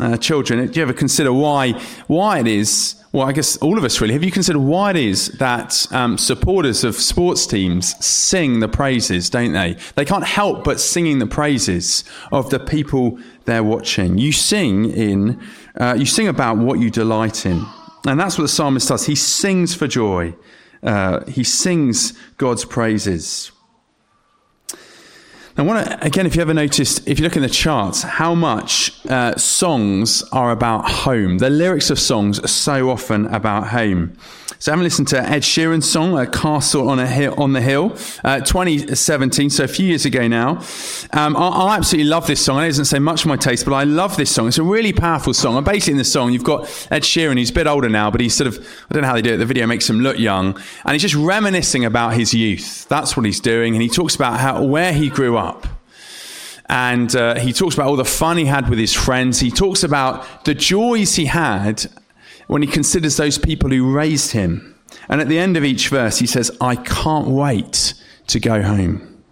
Uh, 0.01 0.17
children, 0.17 0.67
do 0.67 0.81
you 0.81 0.83
ever 0.83 0.93
consider 0.93 1.33
why, 1.33 1.73
why 2.09 2.41
it 2.41 2.49
is 2.49 3.00
well, 3.13 3.27
I 3.27 3.33
guess 3.33 3.57
all 3.57 3.77
of 3.77 3.83
us 3.83 4.01
really. 4.01 4.15
Have 4.15 4.23
you 4.23 4.31
considered 4.31 4.61
why 4.61 4.91
it 4.91 4.97
is 4.97 5.29
that 5.39 5.87
um, 5.93 6.17
supporters 6.17 6.85
of 6.85 6.95
sports 6.95 7.45
teams 7.45 8.05
sing 8.05 8.61
the 8.61 8.69
praises, 8.69 9.29
don't 9.29 9.53
they? 9.53 9.77
They 9.97 10.05
can't 10.05 10.25
help 10.25 10.63
but 10.63 10.79
singing 10.79 11.19
the 11.19 11.27
praises 11.27 12.05
of 12.31 12.51
the 12.51 12.61
people 12.61 13.19
they're 13.47 13.65
watching. 13.65 14.19
You 14.19 14.31
sing 14.31 14.85
in, 14.91 15.41
uh, 15.75 15.97
you 15.99 16.07
sing 16.07 16.29
about 16.29 16.59
what 16.59 16.79
you 16.79 16.89
delight 16.89 17.47
in, 17.47 17.65
and 18.07 18.21
that's 18.21 18.39
what 18.39 18.43
the 18.43 18.49
psalmist 18.49 18.89
does. 18.89 19.07
He 19.07 19.17
sings 19.17 19.75
for 19.75 19.89
joy. 19.89 20.35
Uh, 20.83 21.25
he 21.27 21.43
sings 21.43 22.13
God's 22.37 22.65
praises. 22.65 23.51
I 25.57 25.63
want 25.63 25.85
to, 25.85 26.05
again, 26.05 26.27
if 26.27 26.37
you 26.37 26.43
ever 26.43 26.55
noticed, 26.55 27.07
if 27.09 27.19
you 27.19 27.25
look 27.25 27.37
in 27.37 27.43
the 27.43 27.49
charts, 27.49 28.03
how 28.03 28.35
much 28.35 29.05
uh, 29.07 29.37
songs 29.37 30.23
are 30.33 30.53
about 30.53 30.89
home. 30.89 31.39
The 31.39 31.51
lyrics 31.51 31.91
of 31.91 31.99
songs 31.99 32.39
are 32.39 32.49
so 32.49 32.89
often 32.89 33.27
about 33.27 33.69
home. 33.69 34.17
So, 34.61 34.73
having 34.73 34.85
listened 34.85 35.09
to 35.09 35.19
Ed 35.19 35.41
Sheeran's 35.41 35.91
song, 35.91 36.19
A 36.19 36.27
Castle 36.27 36.91
on, 36.91 36.99
a 36.99 37.07
hill, 37.07 37.35
on 37.39 37.55
the 37.55 37.63
Hill, 37.63 37.97
uh, 38.23 38.41
2017, 38.41 39.49
so 39.49 39.65
a 39.65 39.67
few 39.67 39.87
years 39.87 40.05
ago 40.05 40.29
now. 40.29 40.59
Um, 41.15 41.35
I, 41.35 41.49
I, 41.49 41.77
absolutely 41.79 42.11
love 42.11 42.27
this 42.27 42.45
song. 42.45 42.63
It 42.63 42.67
doesn't 42.67 42.85
say 42.85 42.99
much 42.99 43.23
for 43.23 43.29
my 43.29 43.39
taste, 43.39 43.65
but 43.65 43.73
I 43.73 43.85
love 43.85 44.19
this 44.19 44.31
song. 44.31 44.49
It's 44.49 44.59
a 44.59 44.63
really 44.63 44.93
powerful 44.93 45.33
song. 45.33 45.57
And 45.57 45.65
basically, 45.65 45.93
in 45.93 45.97
the 45.97 46.05
song, 46.05 46.35
you've 46.35 46.45
got 46.45 46.65
Ed 46.91 47.05
Sheeran, 47.05 47.39
he's 47.39 47.49
a 47.49 47.55
bit 47.55 47.67
older 47.67 47.89
now, 47.89 48.11
but 48.11 48.21
he's 48.21 48.35
sort 48.35 48.49
of, 48.49 48.59
I 48.91 48.93
don't 48.93 49.01
know 49.01 49.09
how 49.09 49.15
they 49.15 49.23
do 49.23 49.33
it, 49.33 49.39
the 49.39 49.47
video 49.47 49.67
makes 49.67 49.89
him 49.89 50.01
look 50.01 50.19
young. 50.19 50.55
And 50.85 50.93
he's 50.93 51.01
just 51.01 51.15
reminiscing 51.15 51.87
about 51.87 52.13
his 52.13 52.35
youth. 52.35 52.87
That's 52.91 53.17
what 53.17 53.25
he's 53.25 53.41
doing. 53.41 53.75
And 53.75 53.83
he 53.83 53.89
talks 53.89 54.15
about 54.15 54.39
how, 54.39 54.63
where 54.63 54.93
he 54.93 55.09
grew 55.09 55.39
up 55.39 55.50
and 56.71 57.15
uh, 57.17 57.35
he 57.35 57.53
talks 57.53 57.75
about 57.75 57.89
all 57.89 57.97
the 57.97 58.05
fun 58.05 58.37
he 58.37 58.45
had 58.45 58.71
with 58.71 58.79
his 58.79 58.95
friends. 58.95 59.41
He 59.41 59.51
talks 59.51 59.83
about 59.83 60.45
the 60.45 60.55
joys 60.55 61.17
he 61.17 61.27
had 61.27 61.85
when 62.47 62.63
he 62.63 62.69
considers 62.69 63.17
those 63.17 63.39
people 63.39 63.71
who 63.71 63.93
raised 63.93 64.31
him. 64.31 64.79
And 65.09 65.21
at 65.21 65.29
the 65.29 65.39
end 65.39 65.57
of 65.57 65.65
each 65.65 65.89
verse, 65.89 66.21
he 66.21 66.27
says, 66.27 66.51
I 66.61 66.77
can't 66.77 67.27
wait 67.27 67.95
to 68.29 68.39
go 68.39 68.63
home. 68.63 69.23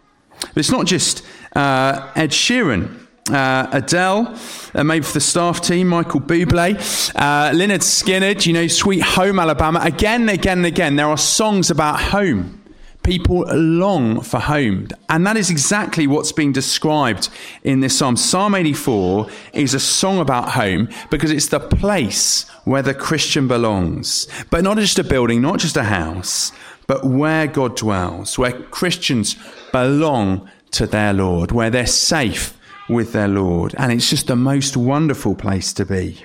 But 0.40 0.56
it's 0.56 0.70
not 0.70 0.86
just 0.86 1.24
uh, 1.54 2.10
Ed 2.16 2.30
Sheeran. 2.30 3.04
Uh, 3.30 3.68
Adele, 3.72 4.34
uh, 4.74 4.82
maybe 4.82 5.04
for 5.04 5.12
the 5.12 5.20
staff 5.20 5.60
team, 5.60 5.88
Michael 5.88 6.20
Bublé, 6.20 6.76
uh, 7.14 7.50
Lynyrd 7.50 7.82
Skynyrd, 7.82 8.46
you 8.46 8.54
know, 8.54 8.66
Sweet 8.68 9.02
Home 9.02 9.38
Alabama. 9.38 9.80
Again 9.82 10.22
and 10.22 10.30
again 10.30 10.58
and 10.58 10.66
again, 10.66 10.96
there 10.96 11.08
are 11.08 11.18
songs 11.18 11.70
about 11.70 12.00
home. 12.00 12.57
People 13.02 13.46
long 13.54 14.20
for 14.20 14.38
home. 14.38 14.88
And 15.08 15.26
that 15.26 15.36
is 15.36 15.50
exactly 15.50 16.06
what's 16.06 16.32
being 16.32 16.52
described 16.52 17.30
in 17.62 17.80
this 17.80 17.96
psalm. 17.98 18.16
Psalm 18.16 18.54
84 18.54 19.28
is 19.54 19.72
a 19.72 19.80
song 19.80 20.18
about 20.18 20.50
home 20.50 20.88
because 21.10 21.30
it's 21.30 21.48
the 21.48 21.60
place 21.60 22.48
where 22.64 22.82
the 22.82 22.94
Christian 22.94 23.48
belongs. 23.48 24.28
But 24.50 24.64
not 24.64 24.76
just 24.76 24.98
a 24.98 25.04
building, 25.04 25.40
not 25.40 25.58
just 25.58 25.76
a 25.76 25.84
house, 25.84 26.52
but 26.86 27.04
where 27.04 27.46
God 27.46 27.76
dwells, 27.76 28.38
where 28.38 28.52
Christians 28.52 29.36
belong 29.72 30.50
to 30.72 30.86
their 30.86 31.12
Lord, 31.12 31.52
where 31.52 31.70
they're 31.70 31.86
safe 31.86 32.58
with 32.88 33.12
their 33.12 33.28
Lord. 33.28 33.74
And 33.78 33.92
it's 33.92 34.10
just 34.10 34.26
the 34.26 34.36
most 34.36 34.76
wonderful 34.76 35.34
place 35.34 35.72
to 35.74 35.84
be. 35.84 36.24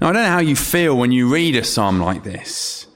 Now, 0.00 0.08
I 0.08 0.12
don't 0.12 0.22
know 0.22 0.28
how 0.28 0.40
you 0.40 0.56
feel 0.56 0.96
when 0.96 1.12
you 1.12 1.32
read 1.32 1.56
a 1.56 1.64
psalm 1.64 2.00
like 2.00 2.24
this 2.24 2.86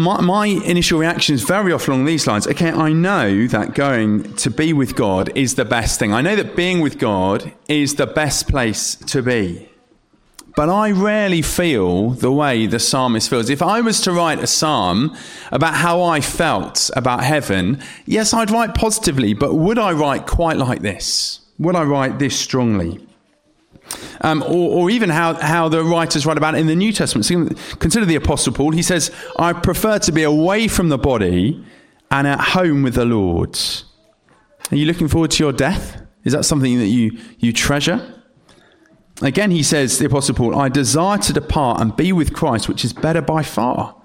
my, 0.00 0.20
my 0.20 0.46
initial 0.46 0.98
reaction 0.98 1.34
is 1.34 1.42
very 1.42 1.72
often 1.72 1.92
along 1.92 2.04
these 2.06 2.26
lines. 2.26 2.46
Okay, 2.46 2.70
I 2.70 2.92
know 2.92 3.46
that 3.46 3.74
going 3.74 4.34
to 4.36 4.50
be 4.50 4.72
with 4.72 4.96
God 4.96 5.30
is 5.36 5.54
the 5.54 5.64
best 5.64 5.98
thing. 5.98 6.12
I 6.12 6.20
know 6.20 6.36
that 6.36 6.56
being 6.56 6.80
with 6.80 6.98
God 6.98 7.52
is 7.68 7.96
the 7.96 8.06
best 8.06 8.48
place 8.48 8.96
to 8.96 9.22
be. 9.22 9.68
But 10.56 10.68
I 10.68 10.90
rarely 10.90 11.42
feel 11.42 12.10
the 12.10 12.32
way 12.32 12.66
the 12.66 12.80
psalmist 12.80 13.30
feels. 13.30 13.50
If 13.50 13.62
I 13.62 13.80
was 13.80 14.00
to 14.02 14.12
write 14.12 14.40
a 14.40 14.46
psalm 14.46 15.16
about 15.52 15.74
how 15.74 16.02
I 16.02 16.20
felt 16.20 16.90
about 16.96 17.22
heaven, 17.22 17.80
yes, 18.04 18.34
I'd 18.34 18.50
write 18.50 18.74
positively, 18.74 19.32
but 19.32 19.54
would 19.54 19.78
I 19.78 19.92
write 19.92 20.26
quite 20.26 20.56
like 20.56 20.82
this? 20.82 21.40
Would 21.58 21.76
I 21.76 21.84
write 21.84 22.18
this 22.18 22.38
strongly? 22.38 23.06
Um, 24.20 24.42
or, 24.42 24.82
or, 24.82 24.90
even 24.90 25.08
how, 25.08 25.34
how 25.34 25.68
the 25.68 25.82
writers 25.82 26.26
write 26.26 26.36
about 26.36 26.54
it 26.54 26.58
in 26.58 26.66
the 26.66 26.76
New 26.76 26.92
Testament. 26.92 27.24
So 27.24 27.46
consider 27.76 28.06
the 28.06 28.16
Apostle 28.16 28.52
Paul. 28.52 28.72
He 28.72 28.82
says, 28.82 29.10
I 29.38 29.52
prefer 29.52 29.98
to 30.00 30.12
be 30.12 30.22
away 30.22 30.68
from 30.68 30.90
the 30.90 30.98
body 30.98 31.64
and 32.10 32.26
at 32.26 32.40
home 32.40 32.82
with 32.82 32.94
the 32.94 33.04
Lord. 33.04 33.58
Are 34.70 34.76
you 34.76 34.86
looking 34.86 35.08
forward 35.08 35.32
to 35.32 35.42
your 35.42 35.52
death? 35.52 36.00
Is 36.24 36.32
that 36.32 36.44
something 36.44 36.78
that 36.78 36.86
you, 36.86 37.18
you 37.38 37.52
treasure? 37.52 38.14
Again, 39.22 39.50
he 39.50 39.62
says, 39.62 39.98
the 39.98 40.06
Apostle 40.06 40.34
Paul, 40.34 40.58
I 40.58 40.68
desire 40.68 41.18
to 41.18 41.32
depart 41.32 41.80
and 41.80 41.94
be 41.96 42.12
with 42.12 42.32
Christ, 42.32 42.68
which 42.68 42.84
is 42.84 42.92
better 42.92 43.20
by 43.20 43.42
far. 43.42 43.96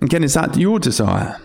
Again, 0.00 0.24
is 0.24 0.34
that 0.34 0.56
your 0.56 0.78
desire? 0.78 1.40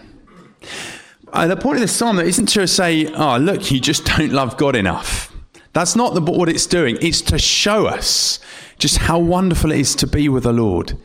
Uh, 1.32 1.48
the 1.48 1.58
point 1.58 1.78
of 1.78 1.82
this 1.82 1.96
psalm 1.96 2.20
isn't 2.20 2.48
to 2.48 2.68
say, 2.68 3.08
oh, 3.14 3.38
look, 3.38 3.72
you 3.72 3.80
just 3.80 4.06
don't 4.06 4.32
love 4.32 4.58
God 4.58 4.76
enough. 4.76 5.34
That's 5.78 5.96
not 5.96 6.16
the, 6.16 6.22
what 6.22 6.50
it's 6.50 6.66
doing. 6.66 6.98
It's 7.02 7.22
to 7.22 7.38
show 7.38 7.86
us 7.86 8.40
just 8.80 8.98
how 8.98 9.20
wonderful 9.20 9.72
it 9.72 9.80
is 9.80 9.94
to 9.98 10.08
be 10.08 10.28
with 10.28 10.42
the 10.42 10.52
Lord. 10.52 10.98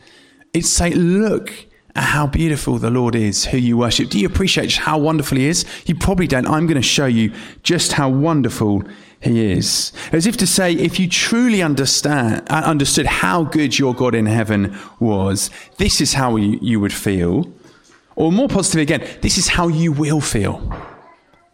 It's 0.51 0.67
saying, 0.67 0.95
look 0.95 1.53
at 1.95 2.05
how 2.05 2.25
beautiful 2.25 2.79
the 2.79 2.89
Lord 2.89 3.13
is, 3.13 3.45
who 3.45 3.59
you 3.59 3.77
worship. 3.77 4.09
Do 4.09 4.19
you 4.19 4.25
appreciate 4.25 4.69
just 4.69 4.79
how 4.79 4.97
wonderful 4.97 5.37
He 5.37 5.45
is? 5.45 5.63
You 5.85 5.93
probably 5.93 6.25
don't. 6.25 6.47
I'm 6.47 6.65
going 6.65 6.81
to 6.81 6.87
show 6.87 7.05
you 7.05 7.31
just 7.61 7.91
how 7.91 8.09
wonderful 8.09 8.81
He 9.21 9.51
is. 9.51 9.93
As 10.11 10.25
if 10.25 10.37
to 10.37 10.47
say, 10.47 10.73
if 10.73 10.99
you 10.99 11.07
truly 11.07 11.61
understand, 11.61 12.41
uh, 12.49 12.63
understood 12.65 13.05
how 13.05 13.43
good 13.43 13.77
your 13.77 13.93
God 13.93 14.15
in 14.15 14.25
heaven 14.25 14.75
was, 14.99 15.51
this 15.77 16.01
is 16.01 16.13
how 16.13 16.35
you, 16.35 16.57
you 16.63 16.79
would 16.79 16.93
feel. 16.93 17.45
Or 18.15 18.31
more 18.31 18.47
positively 18.47 18.81
again, 18.81 19.07
this 19.21 19.37
is 19.37 19.49
how 19.49 19.67
you 19.67 19.91
will 19.91 20.19
feel 20.19 20.57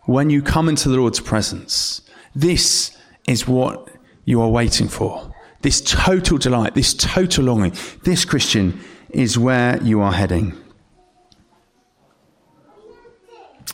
when 0.06 0.30
you 0.30 0.42
come 0.42 0.70
into 0.70 0.88
the 0.88 0.96
Lord's 0.96 1.20
presence. 1.20 2.02
This 2.34 2.96
is 3.28 3.48
what 3.48 3.90
you 4.26 4.42
are 4.42 4.50
waiting 4.50 4.88
for. 4.88 5.34
This 5.62 5.82
total 5.82 6.38
delight, 6.38 6.76
this 6.76 6.94
total 6.94 7.46
longing, 7.46 7.74
this 8.04 8.26
Christian 8.26 8.80
is 9.10 9.38
where 9.38 9.82
you 9.84 10.02
are 10.02 10.14
heading. 10.14 10.56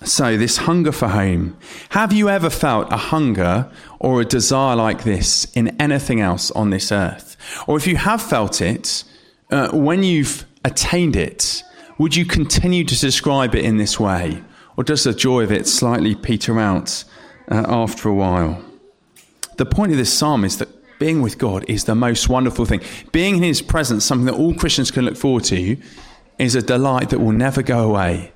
So, 0.03 0.37
this 0.37 0.57
hunger 0.57 0.91
for 0.91 1.07
home. 1.07 1.57
Have 1.89 2.11
you 2.11 2.29
ever 2.29 2.49
felt 2.49 2.91
a 2.91 2.97
hunger 2.97 3.71
or 3.99 4.21
a 4.21 4.25
desire 4.25 4.75
like 4.75 5.03
this 5.03 5.45
in 5.55 5.79
anything 5.81 6.19
else 6.19 6.51
on 6.51 6.69
this 6.69 6.91
earth? 6.91 7.37
Or 7.65 7.77
if 7.77 7.87
you 7.87 7.95
have 7.95 8.21
felt 8.21 8.61
it, 8.61 9.03
uh, 9.51 9.69
when 9.71 10.03
you've 10.03 10.45
attained 10.65 11.15
it, 11.15 11.63
would 11.97 12.15
you 12.15 12.25
continue 12.25 12.83
to 12.83 12.99
describe 12.99 13.55
it 13.55 13.63
in 13.63 13.77
this 13.77 13.99
way? 13.99 14.43
Or 14.77 14.83
does 14.83 15.05
the 15.05 15.13
joy 15.13 15.43
of 15.43 15.51
it 15.51 15.65
slightly 15.65 16.13
peter 16.13 16.59
out 16.59 17.05
uh, 17.49 17.65
after 17.67 18.09
a 18.09 18.13
while? 18.13 18.63
The 19.57 19.65
point 19.65 19.91
of 19.91 19.97
this 19.97 20.13
psalm 20.13 20.43
is 20.43 20.57
that 20.57 20.69
being 20.99 21.21
with 21.21 21.37
God 21.37 21.65
is 21.67 21.85
the 21.85 21.95
most 21.95 22.29
wonderful 22.29 22.65
thing. 22.65 22.81
Being 23.11 23.37
in 23.37 23.43
His 23.43 23.61
presence, 23.61 24.05
something 24.05 24.25
that 24.25 24.35
all 24.35 24.53
Christians 24.53 24.91
can 24.91 25.05
look 25.05 25.17
forward 25.17 25.43
to, 25.45 25.77
is 26.37 26.55
a 26.55 26.61
delight 26.61 27.09
that 27.09 27.19
will 27.19 27.31
never 27.31 27.61
go 27.61 27.89
away. 27.89 28.31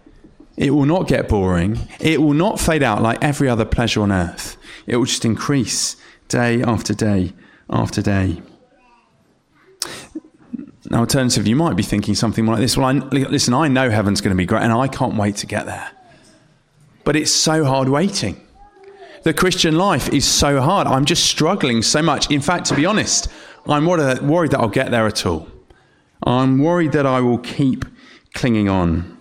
It 0.58 0.72
will 0.72 0.86
not 0.86 1.08
get 1.08 1.30
boring. 1.30 1.80
It 2.00 2.22
will 2.22 2.34
not 2.34 2.60
fade 2.60 2.84
out 2.84 3.02
like 3.02 3.24
every 3.24 3.48
other 3.48 3.66
pleasure 3.66 4.02
on 4.02 4.12
earth. 4.12 4.58
It 4.88 4.98
will 4.98 5.06
just 5.06 5.24
increase 5.24 5.96
day 6.28 6.62
after 6.62 6.94
day 6.94 7.34
after 7.70 8.02
day. 8.02 8.42
Now, 10.90 11.02
alternatively, 11.02 11.50
you 11.50 11.56
might 11.56 11.76
be 11.76 11.84
thinking 11.84 12.16
something 12.16 12.46
like 12.46 12.60
this. 12.60 12.76
Well, 12.76 12.88
I, 12.88 12.94
listen, 12.94 13.54
I 13.54 13.68
know 13.68 13.90
heaven's 13.90 14.22
going 14.22 14.36
to 14.36 14.38
be 14.38 14.46
great 14.46 14.64
and 14.64 14.74
I 14.74 14.88
can't 14.88 15.16
wait 15.16 15.36
to 15.38 15.46
get 15.46 15.66
there. 15.66 15.92
But 17.04 17.16
it's 17.16 17.32
so 17.32 17.64
hard 17.64 17.90
waiting. 17.90 18.46
The 19.24 19.34
Christian 19.34 19.78
life 19.78 20.10
is 20.14 20.26
so 20.26 20.62
hard. 20.62 20.88
I'm 20.88 21.06
just 21.06 21.26
struggling 21.26 21.82
so 21.82 22.02
much. 22.02 22.32
In 22.32 22.42
fact, 22.42 22.68
to 22.68 22.76
be 22.76 22.86
honest, 22.86 23.28
I'm 23.68 23.86
worried 23.86 24.52
that 24.52 24.60
I'll 24.60 24.70
get 24.70 24.92
there 24.92 25.08
at 25.08 25.26
all. 25.26 25.48
I'm 26.24 26.60
worried 26.60 26.92
that 26.94 27.06
I 27.06 27.22
will 27.22 27.38
keep 27.38 27.86
clinging 28.34 28.70
on. 28.70 29.18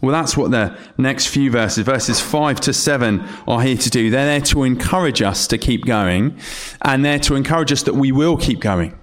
Well, 0.00 0.12
that's 0.12 0.36
what 0.36 0.50
the 0.50 0.76
next 0.98 1.28
few 1.28 1.50
verses, 1.50 1.84
verses 1.84 2.20
5 2.20 2.60
to 2.62 2.72
7, 2.72 3.20
are 3.46 3.62
here 3.62 3.76
to 3.76 3.90
do. 3.90 4.10
They're 4.10 4.26
there 4.26 4.40
to 4.40 4.64
encourage 4.64 5.22
us 5.22 5.46
to 5.46 5.58
keep 5.58 5.84
going, 5.84 6.36
and 6.82 7.04
they're 7.04 7.20
to 7.20 7.36
encourage 7.36 7.70
us 7.70 7.84
that 7.84 7.94
we 7.94 8.10
will 8.10 8.36
keep 8.36 8.58
going. 8.60 8.98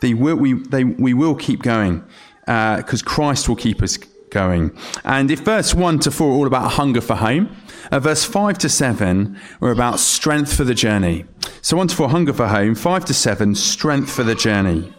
They 0.00 0.14
will, 0.14 0.36
we, 0.36 0.52
they, 0.52 0.84
we 0.84 1.12
will 1.12 1.34
keep 1.34 1.62
going 1.62 2.04
because 2.46 3.02
uh, 3.02 3.06
Christ 3.06 3.48
will 3.48 3.56
keep 3.56 3.82
us 3.82 3.98
going. 4.30 4.76
And 5.04 5.30
if 5.30 5.40
verse 5.40 5.74
1 5.74 6.00
to 6.00 6.10
4 6.10 6.28
are 6.28 6.32
all 6.32 6.46
about 6.46 6.72
hunger 6.72 7.00
for 7.00 7.16
home, 7.16 7.56
uh, 7.90 8.00
verse 8.00 8.24
5 8.24 8.58
to 8.58 8.68
7 8.68 9.38
are 9.60 9.70
about 9.70 10.00
strength 10.00 10.54
for 10.54 10.64
the 10.64 10.74
journey. 10.74 11.24
So 11.62 11.76
1 11.76 11.88
to 11.88 11.96
4, 11.96 12.08
hunger 12.08 12.32
for 12.32 12.48
home. 12.48 12.74
5 12.74 13.04
to 13.06 13.14
7, 13.14 13.54
strength 13.54 14.10
for 14.10 14.22
the 14.22 14.34
journey. 14.34 14.92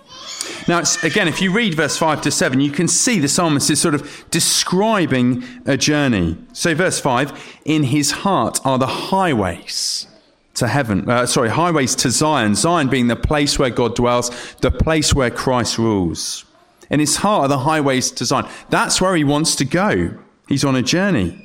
Now, 0.68 0.82
again, 1.04 1.27
if 1.27 1.42
you 1.42 1.51
read 1.51 1.75
verse 1.75 1.98
5 1.98 2.22
to 2.22 2.32
7, 2.32 2.60
you 2.60 2.72
can 2.72 2.88
see 2.88 3.20
the 3.20 3.27
psalmist 3.27 3.70
is 3.70 3.80
sort 3.80 3.94
of 3.94 4.25
describing 4.32 5.44
a 5.65 5.77
journey. 5.77 6.38
So, 6.54 6.74
verse 6.74 7.00
5 7.00 7.62
In 7.65 7.84
his 7.84 8.12
heart 8.12 8.60
are 8.65 8.80
the 8.80 8.88
highways 8.88 10.08
to 10.56 10.68
heaven. 10.68 11.08
Uh, 11.10 11.25
sorry, 11.25 11.50
highways 11.50 11.96
to 11.96 12.10
Zion. 12.10 12.56
Zion 12.56 12.89
being 12.89 13.08
the 13.08 13.15
place 13.15 13.60
where 13.60 13.70
God 13.70 13.96
dwells, 13.96 14.56
the 14.62 14.72
place 14.72 15.13
where 15.13 15.30
Christ 15.30 15.77
rules. 15.77 16.46
In 16.89 17.00
his 17.00 17.18
heart 17.18 17.46
are 17.46 17.48
the 17.50 17.60
highways 17.60 18.10
to 18.12 18.25
Zion. 18.25 18.50
That's 18.70 19.00
where 19.00 19.15
he 19.15 19.24
wants 19.24 19.56
to 19.58 19.65
go. 19.65 20.18
He's 20.48 20.63
on 20.63 20.75
a 20.75 20.82
journey. 20.82 21.45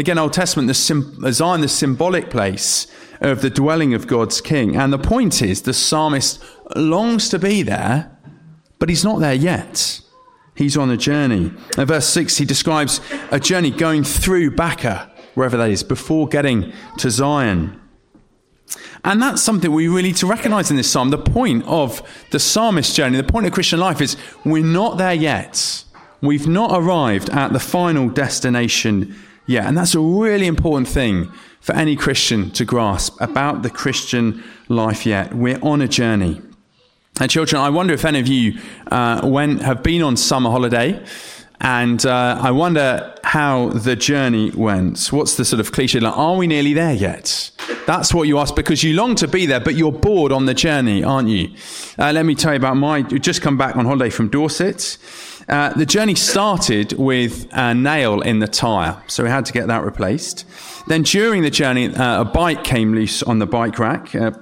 Again, 0.00 0.16
Old 0.16 0.32
Testament, 0.32 0.66
the 0.66 0.72
sim- 0.72 1.30
Zion, 1.30 1.60
the 1.60 1.68
symbolic 1.68 2.30
place 2.30 2.86
of 3.20 3.42
the 3.42 3.50
dwelling 3.50 3.92
of 3.92 4.06
God's 4.06 4.40
king. 4.40 4.74
And 4.74 4.94
the 4.94 4.98
point 4.98 5.42
is, 5.42 5.60
the 5.60 5.74
psalmist 5.74 6.42
longs 6.74 7.28
to 7.28 7.38
be 7.38 7.62
there, 7.62 8.10
but 8.78 8.88
he's 8.88 9.04
not 9.04 9.20
there 9.20 9.34
yet. 9.34 10.00
He's 10.54 10.74
on 10.74 10.90
a 10.90 10.96
journey. 10.96 11.52
In 11.76 11.84
verse 11.84 12.06
6, 12.06 12.38
he 12.38 12.46
describes 12.46 13.02
a 13.30 13.38
journey 13.38 13.70
going 13.70 14.02
through 14.02 14.52
Baca. 14.52 15.12
wherever 15.34 15.58
that 15.58 15.68
is, 15.68 15.82
before 15.82 16.28
getting 16.28 16.72
to 16.96 17.10
Zion. 17.10 17.78
And 19.04 19.20
that's 19.20 19.42
something 19.42 19.70
we 19.70 19.86
really 19.86 20.04
need 20.04 20.16
to 20.16 20.26
recognize 20.26 20.70
in 20.70 20.78
this 20.78 20.90
psalm. 20.90 21.10
The 21.10 21.18
point 21.18 21.62
of 21.66 22.00
the 22.30 22.38
psalmist 22.38 22.96
journey, 22.96 23.18
the 23.18 23.24
point 23.30 23.44
of 23.44 23.52
Christian 23.52 23.78
life 23.78 24.00
is 24.00 24.16
we're 24.46 24.64
not 24.64 24.96
there 24.96 25.12
yet. 25.12 25.84
We've 26.22 26.48
not 26.48 26.70
arrived 26.72 27.28
at 27.28 27.52
the 27.52 27.60
final 27.60 28.08
destination 28.08 29.14
yet. 29.50 29.66
And 29.66 29.76
that's 29.76 29.94
a 29.94 30.00
really 30.00 30.46
important 30.46 30.88
thing 30.88 31.30
for 31.60 31.74
any 31.74 31.96
Christian 31.96 32.50
to 32.52 32.64
grasp 32.64 33.20
about 33.20 33.62
the 33.62 33.70
Christian 33.70 34.42
life 34.68 35.04
yet. 35.04 35.34
We're 35.34 35.60
on 35.62 35.82
a 35.82 35.88
journey. 35.88 36.40
And 37.20 37.30
children, 37.30 37.60
I 37.60 37.68
wonder 37.68 37.92
if 37.92 38.04
any 38.04 38.20
of 38.20 38.28
you 38.28 38.58
uh, 38.90 39.20
went, 39.24 39.60
have 39.62 39.82
been 39.82 40.02
on 40.02 40.16
summer 40.16 40.50
holiday. 40.50 41.04
And 41.60 42.06
uh, 42.06 42.38
I 42.40 42.50
wonder 42.52 43.14
how 43.22 43.68
the 43.68 43.94
journey 43.94 44.50
went. 44.52 45.08
What's 45.08 45.36
the 45.36 45.44
sort 45.44 45.60
of 45.60 45.72
cliche 45.72 46.00
like? 46.00 46.16
Are 46.16 46.36
we 46.36 46.46
nearly 46.46 46.72
there 46.72 46.94
yet? 46.94 47.50
That's 47.86 48.14
what 48.14 48.28
you 48.28 48.38
ask 48.38 48.54
because 48.56 48.82
you 48.82 48.94
long 48.94 49.14
to 49.16 49.28
be 49.28 49.44
there, 49.44 49.60
but 49.60 49.74
you're 49.74 49.92
bored 49.92 50.32
on 50.32 50.46
the 50.46 50.54
journey, 50.54 51.04
aren't 51.04 51.28
you? 51.28 51.50
Uh, 51.98 52.12
let 52.12 52.24
me 52.24 52.34
tell 52.34 52.52
you 52.52 52.56
about 52.56 52.78
my. 52.78 53.02
Just 53.02 53.42
come 53.42 53.58
back 53.58 53.76
on 53.76 53.84
holiday 53.84 54.08
from 54.08 54.28
Dorset. 54.28 54.96
Uh, 55.48 55.72
the 55.74 55.86
journey 55.86 56.14
started 56.14 56.92
with 56.94 57.48
a 57.52 57.74
nail 57.74 58.20
in 58.20 58.38
the 58.38 58.48
tyre, 58.48 59.02
so 59.06 59.24
we 59.24 59.30
had 59.30 59.44
to 59.46 59.52
get 59.52 59.66
that 59.66 59.84
replaced. 59.84 60.44
Then 60.86 61.02
during 61.02 61.42
the 61.42 61.50
journey, 61.50 61.94
uh, 61.94 62.22
a 62.22 62.24
bike 62.24 62.64
came 62.64 62.94
loose 62.94 63.22
on 63.22 63.38
the 63.38 63.46
bike 63.46 63.78
rack. 63.78 64.14
Uh, 64.14 64.32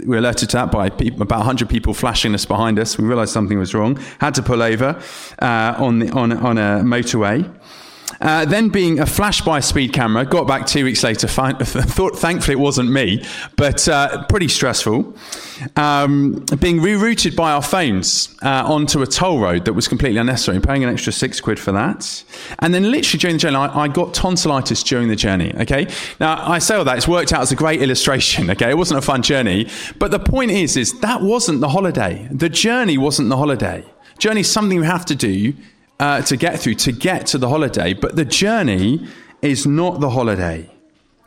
we 0.00 0.06
were 0.06 0.18
alerted 0.18 0.50
to 0.50 0.56
that 0.56 0.70
by 0.70 0.88
people, 0.90 1.22
about 1.22 1.38
100 1.38 1.68
people 1.68 1.94
flashing 1.94 2.34
us 2.34 2.44
behind 2.44 2.78
us. 2.78 2.98
We 2.98 3.04
realised 3.04 3.32
something 3.32 3.58
was 3.58 3.74
wrong. 3.74 3.96
Had 4.20 4.34
to 4.36 4.42
pull 4.42 4.62
over 4.62 5.00
uh, 5.40 5.74
on, 5.78 5.98
the, 6.00 6.10
on, 6.10 6.32
on 6.32 6.58
a 6.58 6.82
motorway. 6.82 7.48
Uh, 8.20 8.44
then 8.44 8.68
being 8.68 8.98
a 8.98 9.06
flash 9.06 9.42
by 9.42 9.60
speed 9.60 9.92
camera, 9.92 10.24
got 10.24 10.46
back 10.46 10.66
two 10.66 10.84
weeks 10.84 11.04
later. 11.04 11.28
Find, 11.28 11.58
thought, 11.62 12.16
thankfully, 12.16 12.54
it 12.54 12.60
wasn't 12.60 12.90
me, 12.90 13.24
but 13.56 13.86
uh, 13.88 14.24
pretty 14.26 14.48
stressful. 14.48 15.14
Um, 15.76 16.44
being 16.58 16.78
rerouted 16.78 17.36
by 17.36 17.52
our 17.52 17.62
phones 17.62 18.34
uh, 18.42 18.64
onto 18.66 19.02
a 19.02 19.06
toll 19.06 19.40
road 19.40 19.64
that 19.66 19.72
was 19.74 19.88
completely 19.88 20.18
unnecessary, 20.18 20.60
paying 20.60 20.84
an 20.84 20.90
extra 20.90 21.12
six 21.12 21.40
quid 21.40 21.58
for 21.58 21.72
that. 21.72 22.24
And 22.60 22.72
then, 22.74 22.90
literally 22.90 23.18
during 23.18 23.36
the 23.36 23.40
journey, 23.40 23.56
I, 23.56 23.84
I, 23.84 23.88
got 23.88 24.14
tonsillitis 24.14 24.82
during 24.82 25.08
the 25.08 25.16
journey. 25.16 25.54
Okay, 25.60 25.86
now 26.18 26.44
I 26.48 26.58
say 26.58 26.76
all 26.76 26.84
that; 26.84 26.96
it's 26.96 27.08
worked 27.08 27.32
out 27.32 27.42
as 27.42 27.52
a 27.52 27.56
great 27.56 27.82
illustration. 27.88 28.50
Okay, 28.50 28.70
it 28.70 28.78
wasn't 28.78 28.98
a 28.98 29.02
fun 29.02 29.22
journey, 29.22 29.68
but 29.98 30.10
the 30.10 30.18
point 30.20 30.50
is, 30.50 30.76
is 30.76 30.98
that 31.00 31.22
wasn't 31.22 31.60
the 31.60 31.68
holiday. 31.68 32.28
The 32.30 32.48
journey 32.48 32.98
wasn't 32.98 33.28
the 33.28 33.36
holiday. 33.36 33.84
Journey 34.18 34.40
is 34.40 34.50
something 34.50 34.76
you 34.76 34.82
have 34.82 35.04
to 35.06 35.14
do 35.14 35.54
uh, 36.00 36.22
to 36.22 36.36
get 36.36 36.60
through 36.60 36.74
to 36.74 36.92
get 36.92 37.26
to 37.28 37.38
the 37.38 37.48
holiday, 37.48 37.92
but 37.92 38.16
the 38.16 38.24
journey 38.24 39.06
is 39.42 39.66
not 39.66 40.00
the 40.00 40.10
holiday. 40.10 40.70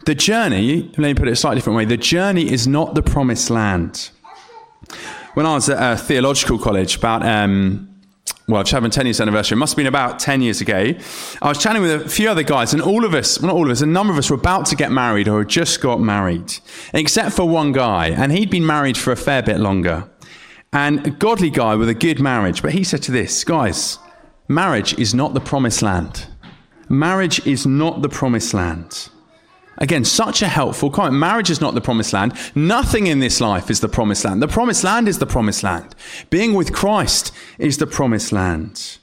The 0.05 0.15
journey, 0.15 0.83
let 0.97 0.99
me 0.99 1.13
put 1.13 1.27
it 1.27 1.31
a 1.31 1.35
slightly 1.35 1.57
different 1.57 1.77
way, 1.77 1.85
the 1.85 1.97
journey 1.97 2.51
is 2.51 2.67
not 2.67 2.95
the 2.95 3.03
promised 3.03 3.49
land. 3.49 4.09
When 5.35 5.45
I 5.45 5.53
was 5.53 5.69
at 5.69 5.93
a 5.93 5.97
theological 5.97 6.57
college 6.57 6.97
about, 6.97 7.23
um, 7.23 7.87
well, 8.47 8.63
Chapman 8.63 8.91
10 8.91 9.05
years 9.05 9.21
anniversary, 9.21 9.55
it 9.55 9.59
must 9.59 9.73
have 9.73 9.77
been 9.77 9.87
about 9.87 10.19
10 10.19 10.41
years 10.41 10.59
ago, 10.59 10.93
I 11.41 11.47
was 11.47 11.57
chatting 11.59 11.81
with 11.81 12.05
a 12.05 12.09
few 12.09 12.29
other 12.29 12.43
guys, 12.43 12.73
and 12.73 12.81
all 12.81 13.05
of 13.05 13.13
us, 13.13 13.39
well, 13.39 13.47
not 13.47 13.55
all 13.55 13.65
of 13.65 13.71
us, 13.71 13.81
a 13.81 13.85
number 13.85 14.11
of 14.11 14.17
us 14.17 14.29
were 14.29 14.37
about 14.37 14.65
to 14.67 14.75
get 14.75 14.91
married 14.91 15.27
or 15.27 15.39
had 15.39 15.49
just 15.49 15.81
got 15.81 16.01
married, 16.01 16.57
except 16.93 17.35
for 17.35 17.47
one 17.47 17.71
guy, 17.71 18.07
and 18.07 18.31
he'd 18.31 18.49
been 18.49 18.65
married 18.65 18.97
for 18.97 19.11
a 19.11 19.17
fair 19.17 19.43
bit 19.43 19.59
longer. 19.59 20.09
And 20.73 21.05
a 21.05 21.09
godly 21.09 21.49
guy 21.49 21.75
with 21.75 21.89
a 21.89 21.93
good 21.93 22.19
marriage, 22.19 22.61
but 22.61 22.71
he 22.71 22.83
said 22.83 23.03
to 23.03 23.11
this, 23.11 23.43
guys, 23.43 23.99
Marriage 24.47 24.97
is 24.99 25.13
not 25.13 25.33
the 25.33 25.39
promised 25.39 25.81
land. 25.81 26.27
Marriage 26.89 27.45
is 27.47 27.65
not 27.65 28.01
the 28.01 28.09
promised 28.09 28.53
land. 28.53 29.09
Again, 29.77 30.03
such 30.05 30.41
a 30.41 30.47
helpful 30.47 30.91
comment. 30.91 31.15
Marriage 31.15 31.49
is 31.49 31.61
not 31.61 31.73
the 31.73 31.81
promised 31.81 32.13
land. 32.13 32.33
Nothing 32.53 33.07
in 33.07 33.19
this 33.19 33.41
life 33.41 33.71
is 33.71 33.79
the 33.79 33.89
promised 33.89 34.25
land. 34.25 34.41
The 34.41 34.47
promised 34.47 34.83
land 34.83 35.07
is 35.07 35.17
the 35.17 35.25
promised 35.25 35.63
land. 35.63 35.95
Being 36.29 36.53
with 36.53 36.71
Christ 36.71 37.31
is 37.57 37.77
the 37.77 37.87
promised 37.87 38.31
land. 38.31 38.99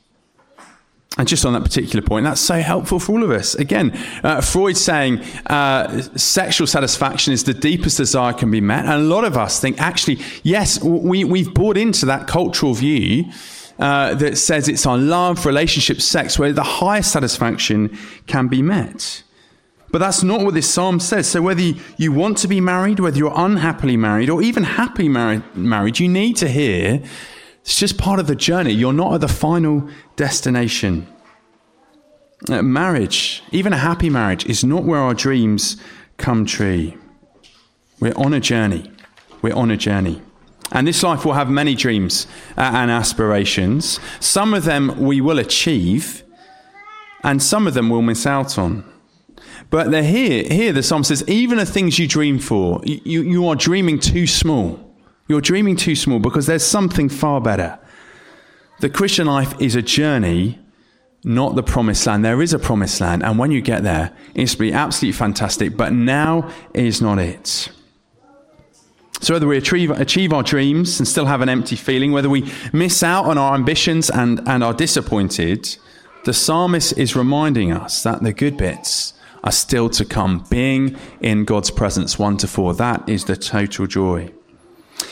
And 1.17 1.27
just 1.27 1.45
on 1.45 1.53
that 1.55 1.63
particular 1.65 2.07
point, 2.07 2.25
that's 2.25 2.41
so 2.41 2.61
helpful 2.61 3.01
for 3.01 3.13
all 3.13 3.25
of 3.25 3.31
us. 3.33 3.57
Again, 3.57 3.91
uh, 4.23 4.41
Freud 4.41 4.77
saying 4.77 5.19
uh, 5.47 6.01
sexual 6.17 6.69
satisfaction 6.69 7.33
is 7.33 7.43
the 7.43 7.55
deepest 7.55 7.97
desire 7.97 8.33
can 8.33 8.53
be 8.53 8.61
met. 8.61 8.85
And 8.85 8.93
a 8.93 8.99
lot 8.99 9.25
of 9.25 9.37
us 9.37 9.59
think, 9.59 9.81
actually, 9.81 10.21
yes, 10.45 10.81
we, 10.81 11.25
we've 11.25 11.53
bought 11.53 11.77
into 11.77 12.07
that 12.07 12.29
cultural 12.29 12.73
view 12.75 13.33
uh, 13.79 14.15
that 14.15 14.37
says 14.39 14.69
it's 14.69 14.87
on 14.87 15.09
love, 15.09 15.47
relationship, 15.47 16.01
sex, 16.01 16.39
where 16.39 16.53
the 16.53 16.63
highest 16.63 17.13
satisfaction 17.13 17.97
can 18.27 18.49
be 18.49 18.63
met. 18.63 19.23
But 19.91 19.99
that's 19.99 20.23
not 20.23 20.43
what 20.43 20.55
this 20.55 20.69
psalm 20.69 21.01
says. 21.01 21.29
So 21.29 21.41
whether 21.41 21.63
you 21.97 22.13
want 22.13 22.39
to 22.39 22.49
be 22.49 22.61
married, 22.61 23.01
whether 23.01 23.17
you're 23.17 23.33
unhappily 23.35 23.97
married, 23.97 24.29
or 24.29 24.43
even 24.43 24.65
happily 24.65 25.09
married, 25.09 25.43
married, 25.55 25.99
you 25.99 26.09
need 26.09 26.37
to 26.37 26.49
hear 26.49 27.03
it's 27.69 27.79
just 27.79 27.99
part 27.99 28.19
of 28.19 28.27
the 28.27 28.35
journey. 28.35 28.73
You're 28.73 28.95
not 28.95 29.13
at 29.13 29.21
the 29.21 29.29
final 29.29 29.91
destination. 30.17 31.07
Uh, 32.49 32.63
marriage, 32.63 33.43
even 33.53 33.75
a 33.75 33.77
happy 33.77 34.09
marriage, 34.09 34.47
is 34.47 34.65
not 34.65 34.85
where 34.85 35.01
our 35.01 35.13
dreams 35.13 35.77
come 36.17 36.47
true. 36.47 36.95
We're 38.01 38.17
on 38.17 38.33
a 38.33 38.41
journey. 38.41 38.91
We're 39.43 39.55
on 39.55 39.71
a 39.71 39.77
journey. 39.77 40.23
And 40.71 40.87
this 40.87 41.03
life 41.03 41.25
will 41.25 41.33
have 41.33 41.49
many 41.49 41.75
dreams 41.75 42.27
uh, 42.57 42.71
and 42.75 42.91
aspirations. 42.91 43.99
Some 44.21 44.53
of 44.53 44.65
them 44.65 45.01
we 45.01 45.21
will 45.21 45.39
achieve, 45.39 46.25
and 47.25 47.43
some 47.43 47.67
of 47.67 47.75
them 47.75 47.89
we'll 47.89 48.03
miss 48.03 48.27
out 48.27 48.59
on. 48.59 48.85
But 49.71 49.93
here. 49.93 50.45
Here, 50.45 50.73
the 50.73 50.83
psalm 50.83 51.05
says, 51.05 51.25
even 51.29 51.59
the 51.59 51.67
things 51.67 51.99
you 51.99 52.07
dream 52.07 52.39
for, 52.39 52.81
you, 52.85 53.23
you 53.23 53.49
are 53.49 53.57
dreaming 53.57 53.99
too 53.99 54.27
small. 54.27 54.85
You're 55.27 55.43
dreaming 55.43 55.77
too 55.77 55.95
small 55.95 56.19
because 56.19 56.47
there's 56.47 56.65
something 56.65 57.09
far 57.09 57.41
better. 57.41 57.79
The 58.81 58.89
Christian 58.89 59.27
life 59.27 59.61
is 59.61 59.75
a 59.75 59.83
journey, 59.83 60.59
not 61.25 61.55
the 61.55 61.63
promised 61.63 62.07
land. 62.07 62.25
There 62.25 62.41
is 62.41 62.55
a 62.55 62.59
promised 62.59 63.01
land, 63.01 63.23
and 63.23 63.39
when 63.39 63.51
you 63.51 63.61
get 63.61 63.83
there, 63.83 64.13
it's 64.35 64.53
to 64.53 64.59
be 64.59 64.73
absolutely 64.73 65.19
fantastic. 65.19 65.77
But 65.77 65.93
now 65.93 66.51
is 66.73 67.03
not 67.03 67.19
it. 67.19 67.71
So, 69.21 69.35
whether 69.35 69.47
we 69.47 69.57
achieve, 69.57 69.91
achieve 69.91 70.33
our 70.33 70.43
dreams 70.43 71.01
and 71.01 71.09
still 71.09 71.27
have 71.27 71.41
an 71.41 71.49
empty 71.49 71.77
feeling, 71.77 72.13
whether 72.13 72.31
we 72.31 72.53
miss 72.73 73.03
out 73.03 73.25
on 73.25 73.37
our 73.37 73.55
ambitions 73.55 74.11
and, 74.11 74.41
and 74.49 74.63
are 74.63 74.73
disappointed, 74.73 75.77
the 76.25 76.33
psalmist 76.33 76.97
is 76.97 77.17
reminding 77.17 77.73
us 77.73 78.03
that 78.05 78.23
the 78.23 78.33
good 78.33 78.57
bits 78.57 79.15
are 79.43 79.53
still 79.53 79.89
to 79.91 80.05
come. 80.05 80.45
Being 80.51 80.97
in 81.21 81.45
God's 81.45 81.71
presence, 81.71 82.19
1 82.19 82.37
to 82.39 82.47
4, 82.47 82.75
that 82.75 83.09
is 83.09 83.25
the 83.25 83.37
total 83.37 83.87
joy. 83.87 84.33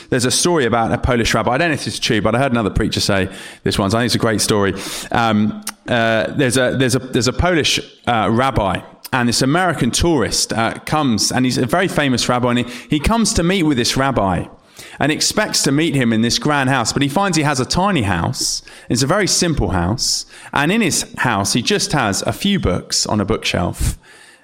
There's 0.09 0.25
a 0.25 0.31
story 0.31 0.65
about 0.65 0.91
a 0.91 0.97
Polish 0.97 1.33
rabbi. 1.33 1.51
I 1.51 1.57
don't 1.57 1.69
know 1.69 1.73
if 1.73 1.87
it's 1.87 1.99
true, 1.99 2.21
but 2.21 2.35
I 2.35 2.39
heard 2.39 2.51
another 2.51 2.69
preacher 2.69 2.99
say 2.99 3.33
this 3.63 3.77
once. 3.77 3.93
I 3.93 3.99
think 3.99 4.07
it's 4.07 4.15
a 4.15 4.19
great 4.19 4.41
story. 4.41 4.73
Um, 5.11 5.63
uh, 5.87 6.31
there's, 6.31 6.57
a, 6.57 6.75
there's, 6.77 6.95
a, 6.95 6.99
there's 6.99 7.27
a 7.27 7.33
Polish 7.33 7.79
uh, 8.05 8.29
rabbi 8.31 8.81
and 9.13 9.29
this 9.29 9.41
American 9.41 9.91
tourist 9.91 10.51
uh, 10.53 10.79
comes, 10.79 11.31
and 11.31 11.45
he's 11.45 11.57
a 11.57 11.65
very 11.65 11.87
famous 11.87 12.27
rabbi, 12.27 12.49
and 12.49 12.59
he, 12.59 12.65
he 12.89 12.99
comes 12.99 13.33
to 13.33 13.43
meet 13.43 13.63
with 13.63 13.77
this 13.77 13.95
rabbi 13.95 14.47
and 14.99 15.11
expects 15.11 15.63
to 15.63 15.71
meet 15.71 15.95
him 15.95 16.11
in 16.11 16.21
this 16.21 16.39
grand 16.39 16.69
house, 16.69 16.93
but 16.93 17.01
he 17.01 17.07
finds 17.07 17.37
he 17.37 17.43
has 17.43 17.59
a 17.59 17.65
tiny 17.65 18.03
house. 18.03 18.61
It's 18.89 19.03
a 19.03 19.07
very 19.07 19.27
simple 19.27 19.69
house, 19.69 20.25
and 20.53 20.71
in 20.71 20.81
his 20.81 21.13
house, 21.17 21.53
he 21.53 21.61
just 21.61 21.91
has 21.93 22.21
a 22.23 22.33
few 22.33 22.59
books 22.59 23.05
on 23.05 23.21
a 23.21 23.25
bookshelf, 23.25 23.97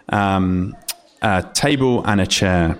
um, 0.10 0.76
a 1.22 1.44
table, 1.54 2.04
and 2.06 2.22
a 2.22 2.28
chair. 2.28 2.80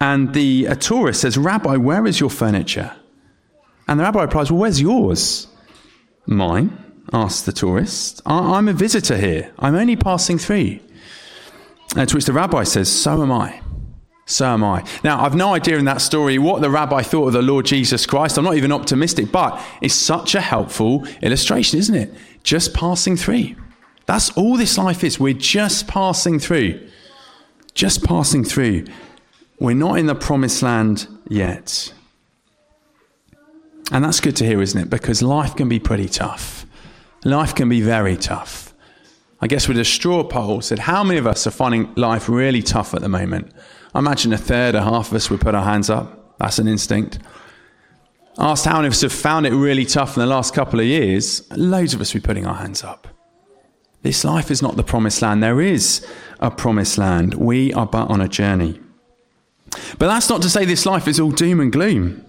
And 0.00 0.34
the 0.34 0.74
tourist 0.76 1.22
says, 1.22 1.38
Rabbi, 1.38 1.76
where 1.76 2.06
is 2.06 2.20
your 2.20 2.28
furniture? 2.30 2.94
And 3.88 3.98
the 3.98 4.04
rabbi 4.04 4.22
replies, 4.22 4.50
Well, 4.50 4.60
where's 4.60 4.80
yours? 4.80 5.46
Mine 6.26 6.85
asked 7.12 7.46
the 7.46 7.52
tourist. 7.52 8.22
I'm 8.26 8.68
a 8.68 8.72
visitor 8.72 9.16
here. 9.16 9.52
I'm 9.58 9.74
only 9.74 9.96
passing 9.96 10.38
through. 10.38 10.80
And 11.96 12.08
to 12.08 12.14
which 12.14 12.24
the 12.24 12.32
rabbi 12.32 12.64
says, 12.64 12.90
So 12.90 13.22
am 13.22 13.32
I. 13.32 13.60
So 14.26 14.46
am 14.46 14.64
I. 14.64 14.84
Now, 15.04 15.24
I've 15.24 15.36
no 15.36 15.54
idea 15.54 15.78
in 15.78 15.84
that 15.84 16.00
story 16.00 16.38
what 16.38 16.60
the 16.60 16.70
rabbi 16.70 17.02
thought 17.02 17.28
of 17.28 17.32
the 17.32 17.42
Lord 17.42 17.64
Jesus 17.64 18.06
Christ. 18.06 18.36
I'm 18.36 18.44
not 18.44 18.56
even 18.56 18.72
optimistic, 18.72 19.30
but 19.30 19.62
it's 19.80 19.94
such 19.94 20.34
a 20.34 20.40
helpful 20.40 21.06
illustration, 21.22 21.78
isn't 21.78 21.94
it? 21.94 22.12
Just 22.42 22.74
passing 22.74 23.16
through. 23.16 23.54
That's 24.06 24.30
all 24.30 24.56
this 24.56 24.76
life 24.78 25.04
is. 25.04 25.20
We're 25.20 25.32
just 25.32 25.86
passing 25.86 26.40
through. 26.40 26.88
Just 27.74 28.04
passing 28.04 28.44
through. 28.44 28.86
We're 29.60 29.74
not 29.74 29.98
in 29.98 30.06
the 30.06 30.14
promised 30.14 30.62
land 30.62 31.06
yet. 31.28 31.92
And 33.92 34.04
that's 34.04 34.20
good 34.20 34.34
to 34.36 34.44
hear, 34.44 34.60
isn't 34.60 34.80
it? 34.80 34.90
Because 34.90 35.22
life 35.22 35.54
can 35.54 35.68
be 35.68 35.78
pretty 35.78 36.08
tough. 36.08 36.65
Life 37.26 37.56
can 37.56 37.68
be 37.68 37.80
very 37.80 38.16
tough. 38.16 38.72
I 39.40 39.48
guess 39.48 39.66
with 39.66 39.80
a 39.80 39.84
straw 39.84 40.22
poll 40.22 40.60
said, 40.60 40.78
how 40.78 41.02
many 41.02 41.18
of 41.18 41.26
us 41.26 41.44
are 41.44 41.50
finding 41.50 41.92
life 41.96 42.28
really 42.28 42.62
tough 42.62 42.94
at 42.94 43.00
the 43.00 43.08
moment? 43.08 43.50
I 43.92 43.98
imagine 43.98 44.32
a 44.32 44.38
third 44.38 44.76
or 44.76 44.80
half 44.80 45.08
of 45.08 45.14
us 45.14 45.28
would 45.28 45.40
put 45.40 45.52
our 45.56 45.64
hands 45.64 45.90
up. 45.90 46.38
That's 46.38 46.60
an 46.60 46.68
instinct. 46.68 47.18
Asked 48.38 48.66
how 48.66 48.76
many 48.76 48.86
of 48.86 48.92
us 48.92 49.00
have 49.00 49.12
found 49.12 49.44
it 49.44 49.52
really 49.52 49.84
tough 49.84 50.16
in 50.16 50.20
the 50.20 50.26
last 50.26 50.54
couple 50.54 50.78
of 50.78 50.86
years, 50.86 51.42
loads 51.50 51.94
of 51.94 52.00
us 52.00 52.14
would 52.14 52.22
be 52.22 52.26
putting 52.28 52.46
our 52.46 52.54
hands 52.54 52.84
up. 52.84 53.08
This 54.02 54.24
life 54.24 54.52
is 54.52 54.62
not 54.62 54.76
the 54.76 54.84
promised 54.84 55.20
land. 55.20 55.42
There 55.42 55.60
is 55.60 56.06
a 56.38 56.52
promised 56.52 56.96
land. 56.96 57.34
We 57.34 57.72
are 57.72 57.86
but 57.86 58.08
on 58.08 58.20
a 58.20 58.28
journey. 58.28 58.78
But 59.98 60.06
that's 60.06 60.28
not 60.28 60.42
to 60.42 60.48
say 60.48 60.64
this 60.64 60.86
life 60.86 61.08
is 61.08 61.18
all 61.18 61.32
doom 61.32 61.58
and 61.58 61.72
gloom. 61.72 62.24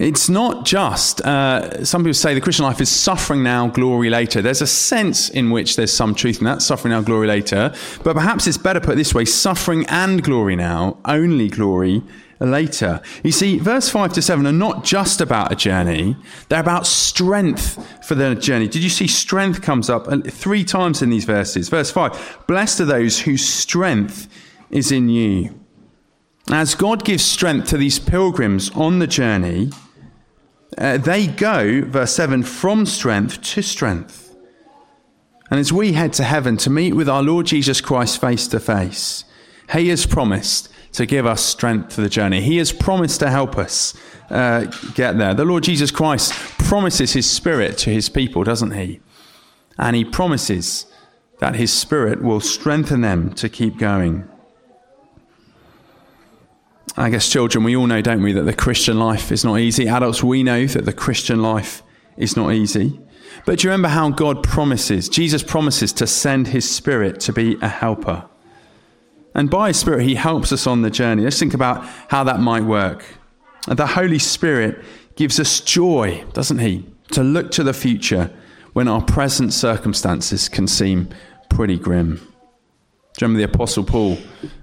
It's 0.00 0.30
not 0.30 0.64
just, 0.64 1.20
uh, 1.20 1.84
some 1.84 2.00
people 2.00 2.14
say 2.14 2.32
the 2.32 2.40
Christian 2.40 2.64
life 2.64 2.80
is 2.80 2.88
suffering 2.88 3.42
now, 3.42 3.66
glory 3.66 4.08
later. 4.08 4.40
There's 4.40 4.62
a 4.62 4.66
sense 4.66 5.28
in 5.28 5.50
which 5.50 5.76
there's 5.76 5.92
some 5.92 6.14
truth 6.14 6.38
in 6.38 6.44
that, 6.44 6.62
suffering 6.62 6.92
now, 6.92 7.02
glory 7.02 7.26
later. 7.26 7.74
But 8.02 8.14
perhaps 8.14 8.46
it's 8.46 8.56
better 8.56 8.80
put 8.80 8.96
this 8.96 9.14
way 9.14 9.26
suffering 9.26 9.84
and 9.88 10.22
glory 10.22 10.56
now, 10.56 10.96
only 11.04 11.50
glory 11.50 12.02
later. 12.38 13.02
You 13.22 13.30
see, 13.30 13.58
verse 13.58 13.90
5 13.90 14.14
to 14.14 14.22
7 14.22 14.46
are 14.46 14.52
not 14.52 14.84
just 14.84 15.20
about 15.20 15.52
a 15.52 15.54
journey, 15.54 16.16
they're 16.48 16.60
about 16.60 16.86
strength 16.86 17.86
for 18.02 18.14
the 18.14 18.34
journey. 18.34 18.68
Did 18.68 18.82
you 18.82 18.88
see 18.88 19.06
strength 19.06 19.60
comes 19.60 19.90
up 19.90 20.08
three 20.28 20.64
times 20.64 21.02
in 21.02 21.10
these 21.10 21.26
verses? 21.26 21.68
Verse 21.68 21.90
5 21.90 22.44
Blessed 22.48 22.80
are 22.80 22.86
those 22.86 23.20
whose 23.20 23.46
strength 23.46 24.28
is 24.70 24.90
in 24.90 25.10
you. 25.10 25.60
As 26.50 26.74
God 26.74 27.04
gives 27.04 27.22
strength 27.22 27.68
to 27.68 27.76
these 27.76 27.98
pilgrims 27.98 28.70
on 28.70 28.98
the 28.98 29.06
journey, 29.06 29.70
uh, 30.78 30.98
they 30.98 31.26
go, 31.26 31.82
verse 31.82 32.14
7, 32.14 32.42
from 32.42 32.86
strength 32.86 33.40
to 33.42 33.62
strength. 33.62 34.36
And 35.50 35.58
as 35.58 35.72
we 35.72 35.92
head 35.92 36.12
to 36.14 36.24
heaven 36.24 36.56
to 36.58 36.70
meet 36.70 36.94
with 36.94 37.08
our 37.08 37.22
Lord 37.22 37.46
Jesus 37.46 37.80
Christ 37.80 38.20
face 38.20 38.46
to 38.48 38.60
face, 38.60 39.24
He 39.72 39.88
has 39.88 40.06
promised 40.06 40.68
to 40.92 41.06
give 41.06 41.26
us 41.26 41.42
strength 41.42 41.94
for 41.94 42.00
the 42.00 42.08
journey. 42.08 42.40
He 42.40 42.58
has 42.58 42.72
promised 42.72 43.20
to 43.20 43.30
help 43.30 43.58
us 43.58 43.94
uh, 44.30 44.64
get 44.94 45.18
there. 45.18 45.34
The 45.34 45.44
Lord 45.44 45.64
Jesus 45.64 45.90
Christ 45.90 46.32
promises 46.58 47.12
His 47.12 47.28
Spirit 47.28 47.78
to 47.78 47.90
His 47.90 48.08
people, 48.08 48.44
doesn't 48.44 48.72
He? 48.72 49.00
And 49.76 49.96
He 49.96 50.04
promises 50.04 50.86
that 51.38 51.56
His 51.56 51.72
Spirit 51.72 52.22
will 52.22 52.40
strengthen 52.40 53.00
them 53.00 53.32
to 53.34 53.48
keep 53.48 53.76
going. 53.76 54.28
I 56.96 57.10
guess, 57.10 57.28
children, 57.28 57.64
we 57.64 57.76
all 57.76 57.86
know, 57.86 58.02
don't 58.02 58.22
we, 58.22 58.32
that 58.32 58.42
the 58.42 58.52
Christian 58.52 58.98
life 58.98 59.30
is 59.30 59.44
not 59.44 59.58
easy. 59.58 59.88
Adults, 59.88 60.22
we 60.22 60.42
know 60.42 60.66
that 60.66 60.84
the 60.84 60.92
Christian 60.92 61.40
life 61.42 61.82
is 62.16 62.36
not 62.36 62.52
easy. 62.52 63.00
But 63.46 63.58
do 63.58 63.66
you 63.66 63.70
remember 63.70 63.88
how 63.88 64.10
God 64.10 64.42
promises, 64.42 65.08
Jesus 65.08 65.42
promises 65.42 65.92
to 65.94 66.06
send 66.06 66.48
His 66.48 66.68
Spirit 66.68 67.20
to 67.20 67.32
be 67.32 67.56
a 67.62 67.68
helper? 67.68 68.26
And 69.34 69.48
by 69.48 69.68
His 69.68 69.78
Spirit, 69.78 70.02
He 70.02 70.16
helps 70.16 70.52
us 70.52 70.66
on 70.66 70.82
the 70.82 70.90
journey. 70.90 71.22
Let's 71.22 71.38
think 71.38 71.54
about 71.54 71.84
how 72.08 72.24
that 72.24 72.40
might 72.40 72.64
work. 72.64 73.04
The 73.68 73.86
Holy 73.86 74.18
Spirit 74.18 74.82
gives 75.14 75.38
us 75.38 75.60
joy, 75.60 76.24
doesn't 76.32 76.58
He, 76.58 76.86
to 77.12 77.22
look 77.22 77.50
to 77.52 77.62
the 77.62 77.72
future 77.72 78.30
when 78.72 78.88
our 78.88 79.02
present 79.02 79.52
circumstances 79.52 80.48
can 80.48 80.66
seem 80.66 81.08
pretty 81.48 81.78
grim. 81.78 82.26
Do 83.14 83.24
you 83.24 83.28
remember 83.28 83.46
the 83.46 83.52
Apostle 83.52 83.84
Paul 83.84 84.18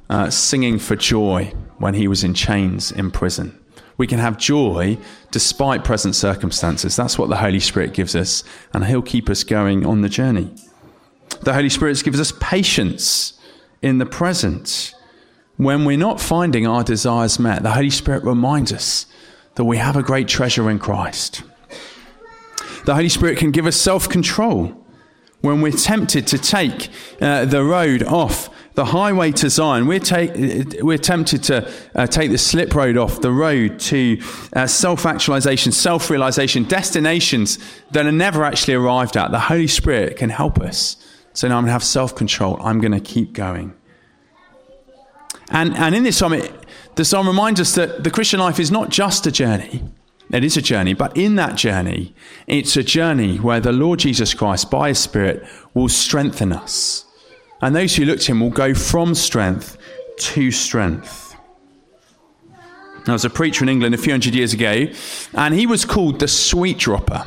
uh, 0.10 0.30
singing 0.30 0.80
for 0.80 0.96
joy 0.96 1.54
when 1.78 1.94
he 1.94 2.08
was 2.08 2.24
in 2.24 2.34
chains 2.34 2.92
in 2.92 3.12
prison? 3.12 3.58
We 3.98 4.08
can 4.08 4.20
have 4.20 4.38
joy 4.38 4.98
despite 5.32 5.84
present 5.84 6.16
circumstances. 6.16 6.96
That's 6.96 7.18
what 7.18 7.30
the 7.30 7.38
Holy 7.38 7.60
Spirit 7.60 7.94
gives 7.94 8.16
us, 8.16 8.44
and 8.74 8.86
He'll 8.86 9.02
keep 9.02 9.30
us 9.30 9.44
going 9.44 9.86
on 9.86 10.02
the 10.02 10.10
journey. 10.10 10.54
The 11.42 11.54
Holy 11.54 11.70
Spirit 11.70 12.02
gives 12.04 12.20
us 12.20 12.32
patience 12.40 13.40
in 13.82 13.98
the 13.98 14.06
present. 14.06 14.94
When 15.58 15.86
we're 15.86 15.98
not 15.98 16.22
finding 16.22 16.68
our 16.68 16.84
desires 16.84 17.40
met, 17.40 17.64
the 17.64 17.72
Holy 17.72 17.90
Spirit 17.90 18.24
reminds 18.24 18.72
us 18.72 19.08
that 19.56 19.66
we 19.66 19.78
have 19.78 19.96
a 19.96 20.04
great 20.04 20.28
treasure 20.28 20.70
in 20.70 20.78
Christ. 20.78 21.42
The 22.86 22.94
Holy 22.94 23.10
Spirit 23.10 23.40
can 23.40 23.52
give 23.52 23.66
us 23.66 23.76
self 23.76 24.08
control 24.08 24.86
when 25.42 25.62
we're 25.62 25.72
tempted 25.72 26.28
to 26.28 26.38
take 26.38 26.90
uh, 27.22 27.46
the 27.46 27.64
road 27.64 28.04
off 28.04 28.50
the 28.74 28.86
highway 28.86 29.32
to 29.32 29.50
Zion. 29.50 29.88
We're, 29.88 30.00
take, 30.00 30.32
we're 30.84 31.00
tempted 31.00 31.44
to 31.44 31.72
uh, 31.96 32.06
take 32.06 32.30
the 32.30 32.38
slip 32.38 32.76
road 32.76 32.96
off 32.96 33.22
the 33.22 33.32
road 33.32 33.80
to 33.80 34.22
uh, 34.54 34.68
self 34.68 35.06
actualization, 35.06 35.72
self 35.72 36.10
realization, 36.10 36.64
destinations 36.64 37.58
that 37.92 38.06
are 38.06 38.12
never 38.12 38.44
actually 38.44 38.76
arrived 38.76 39.18
at. 39.18 39.32
The 39.32 39.40
Holy 39.40 39.68
Spirit 39.68 40.18
can 40.18 40.30
help 40.30 40.60
us 40.60 40.98
so 41.38 41.48
now 41.48 41.58
I'm 41.58 41.66
going 41.66 41.68
to 41.68 41.74
have 41.74 41.84
self 41.84 42.16
control. 42.16 42.58
I'm 42.62 42.82
going 42.82 42.94
to 42.94 43.00
keep 43.00 43.34
going. 43.34 43.76
And, 45.52 45.78
and 45.78 45.94
in 45.94 46.02
this 46.02 46.18
psalm, 46.18 46.34
it, 46.34 46.52
the 46.96 47.06
psalm 47.06 47.28
reminds 47.28 47.60
us 47.60 47.76
that 47.76 48.04
the 48.04 48.10
Christian 48.10 48.40
life 48.40 48.60
is 48.60 48.72
not 48.72 48.90
just 48.90 49.28
a 49.28 49.32
journey. 49.32 49.84
It 50.32 50.44
is 50.44 50.58
a 50.58 50.62
journey, 50.62 50.94
but 50.94 51.16
in 51.16 51.36
that 51.36 51.56
journey, 51.56 52.14
it's 52.48 52.76
a 52.76 52.84
journey 52.84 53.38
where 53.38 53.62
the 53.62 53.72
Lord 53.72 54.00
Jesus 54.00 54.34
Christ, 54.34 54.70
by 54.70 54.90
His 54.90 55.00
Spirit, 55.00 55.48
will 55.74 55.90
strengthen 55.90 56.52
us. 56.52 57.06
And 57.62 57.76
those 57.76 57.96
who 57.96 58.06
look 58.06 58.20
to 58.22 58.32
Him 58.34 58.42
will 58.42 58.50
go 58.50 58.74
from 58.74 59.16
strength 59.16 59.78
to 60.18 60.52
strength. 60.52 61.36
There 63.06 63.14
was 63.14 63.24
a 63.24 63.30
preacher 63.30 63.64
in 63.64 63.70
England 63.70 63.96
a 63.96 63.98
few 63.98 64.12
hundred 64.12 64.36
years 64.36 64.54
ago, 64.54 64.88
and 65.34 65.54
he 65.54 65.66
was 65.66 65.86
called 65.86 66.20
the 66.20 66.28
sweet 66.28 66.78
dropper 66.78 67.26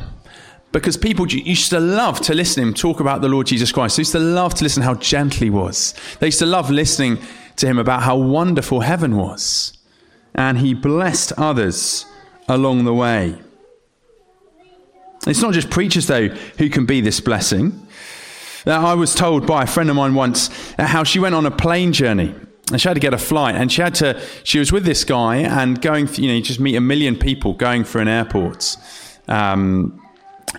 because 0.71 0.95
people 0.95 1.27
used 1.27 1.71
to 1.71 1.79
love 1.79 2.21
to 2.21 2.35
listen 2.35 2.61
to 2.61 2.67
him 2.67 2.73
talk 2.73 2.99
about 2.99 3.21
the 3.21 3.27
Lord 3.27 3.47
Jesus 3.47 3.71
Christ. 3.71 3.97
They 3.97 4.01
used 4.01 4.11
to 4.11 4.19
love 4.19 4.53
to 4.55 4.63
listen 4.63 4.83
how 4.83 4.93
gentle 4.93 5.39
he 5.39 5.49
was. 5.49 5.93
They 6.19 6.27
used 6.27 6.39
to 6.39 6.45
love 6.45 6.69
listening 6.69 7.17
to 7.57 7.65
him 7.65 7.77
about 7.77 8.03
how 8.03 8.15
wonderful 8.15 8.81
heaven 8.81 9.17
was. 9.17 9.77
And 10.33 10.59
he 10.59 10.73
blessed 10.73 11.33
others 11.37 12.05
along 12.51 12.85
the 12.85 12.93
way. 12.93 13.35
It's 15.27 15.41
not 15.41 15.53
just 15.53 15.69
preachers, 15.69 16.07
though, 16.07 16.27
who 16.27 16.69
can 16.69 16.85
be 16.85 17.01
this 17.01 17.19
blessing. 17.19 17.87
Uh, 18.65 18.71
I 18.71 18.93
was 18.93 19.15
told 19.15 19.47
by 19.47 19.63
a 19.63 19.67
friend 19.67 19.89
of 19.89 19.95
mine 19.95 20.13
once 20.13 20.49
how 20.77 21.03
she 21.03 21.19
went 21.19 21.35
on 21.35 21.45
a 21.45 21.51
plane 21.51 21.93
journey 21.93 22.35
and 22.71 22.79
she 22.79 22.87
had 22.87 22.93
to 22.93 22.99
get 22.99 23.13
a 23.13 23.17
flight 23.17 23.55
and 23.55 23.71
she 23.71 23.81
had 23.81 23.95
to 23.95 24.21
she 24.43 24.59
was 24.59 24.71
with 24.71 24.85
this 24.85 25.03
guy 25.03 25.37
and 25.37 25.81
going 25.81 26.07
you 26.13 26.27
know 26.27 26.35
you 26.35 26.41
just 26.41 26.59
meet 26.59 26.75
a 26.75 26.81
million 26.81 27.15
people 27.15 27.53
going 27.53 27.83
through 27.83 28.01
an 28.01 28.07
airport 28.07 28.77
um, 29.27 29.99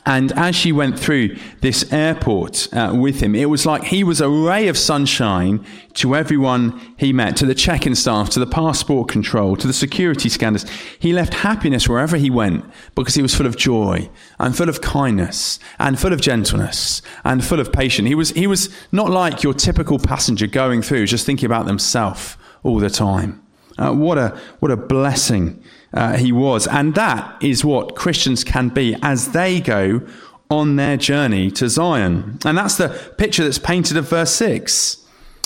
and 0.06 0.32
as 0.32 0.56
she 0.56 0.72
went 0.72 0.98
through 0.98 1.36
this 1.60 1.92
airport 1.92 2.72
uh, 2.72 2.92
with 2.94 3.20
him, 3.20 3.34
it 3.34 3.50
was 3.50 3.66
like 3.66 3.84
he 3.84 4.02
was 4.02 4.20
a 4.20 4.28
ray 4.28 4.68
of 4.68 4.78
sunshine 4.78 5.64
to 5.94 6.16
everyone 6.16 6.94
he 6.96 7.12
met, 7.12 7.36
to 7.36 7.46
the 7.46 7.54
check 7.54 7.86
in 7.86 7.94
staff, 7.94 8.30
to 8.30 8.40
the 8.40 8.46
passport 8.46 9.08
control, 9.08 9.54
to 9.56 9.66
the 9.66 9.72
security 9.72 10.28
scanners. 10.28 10.68
He 10.98 11.12
left 11.12 11.34
happiness 11.34 11.88
wherever 11.88 12.16
he 12.16 12.30
went 12.30 12.64
because 12.94 13.14
he 13.14 13.22
was 13.22 13.34
full 13.34 13.46
of 13.46 13.56
joy 13.56 14.08
and 14.38 14.56
full 14.56 14.68
of 14.68 14.80
kindness 14.80 15.60
and 15.78 16.00
full 16.00 16.12
of 16.12 16.20
gentleness 16.20 17.02
and 17.24 17.44
full 17.44 17.60
of 17.60 17.72
patience. 17.72 18.08
He 18.08 18.14
was, 18.14 18.30
he 18.30 18.46
was 18.46 18.70
not 18.92 19.10
like 19.10 19.42
your 19.42 19.54
typical 19.54 19.98
passenger 19.98 20.46
going 20.46 20.82
through, 20.82 21.06
just 21.06 21.26
thinking 21.26 21.46
about 21.46 21.66
themselves 21.66 22.36
all 22.62 22.78
the 22.78 22.90
time. 22.90 23.42
Uh, 23.78 23.92
what, 23.92 24.18
a, 24.18 24.38
what 24.60 24.70
a 24.70 24.76
blessing 24.76 25.62
uh, 25.94 26.16
he 26.16 26.32
was. 26.32 26.66
And 26.66 26.94
that 26.94 27.42
is 27.42 27.64
what 27.64 27.96
Christians 27.96 28.44
can 28.44 28.68
be 28.68 28.96
as 29.02 29.32
they 29.32 29.60
go 29.60 30.02
on 30.50 30.76
their 30.76 30.96
journey 30.96 31.50
to 31.52 31.68
Zion. 31.68 32.38
And 32.44 32.58
that's 32.58 32.76
the 32.76 32.88
picture 33.16 33.44
that's 33.44 33.58
painted 33.58 33.96
of 33.96 34.08
verse 34.08 34.32
6. 34.32 34.98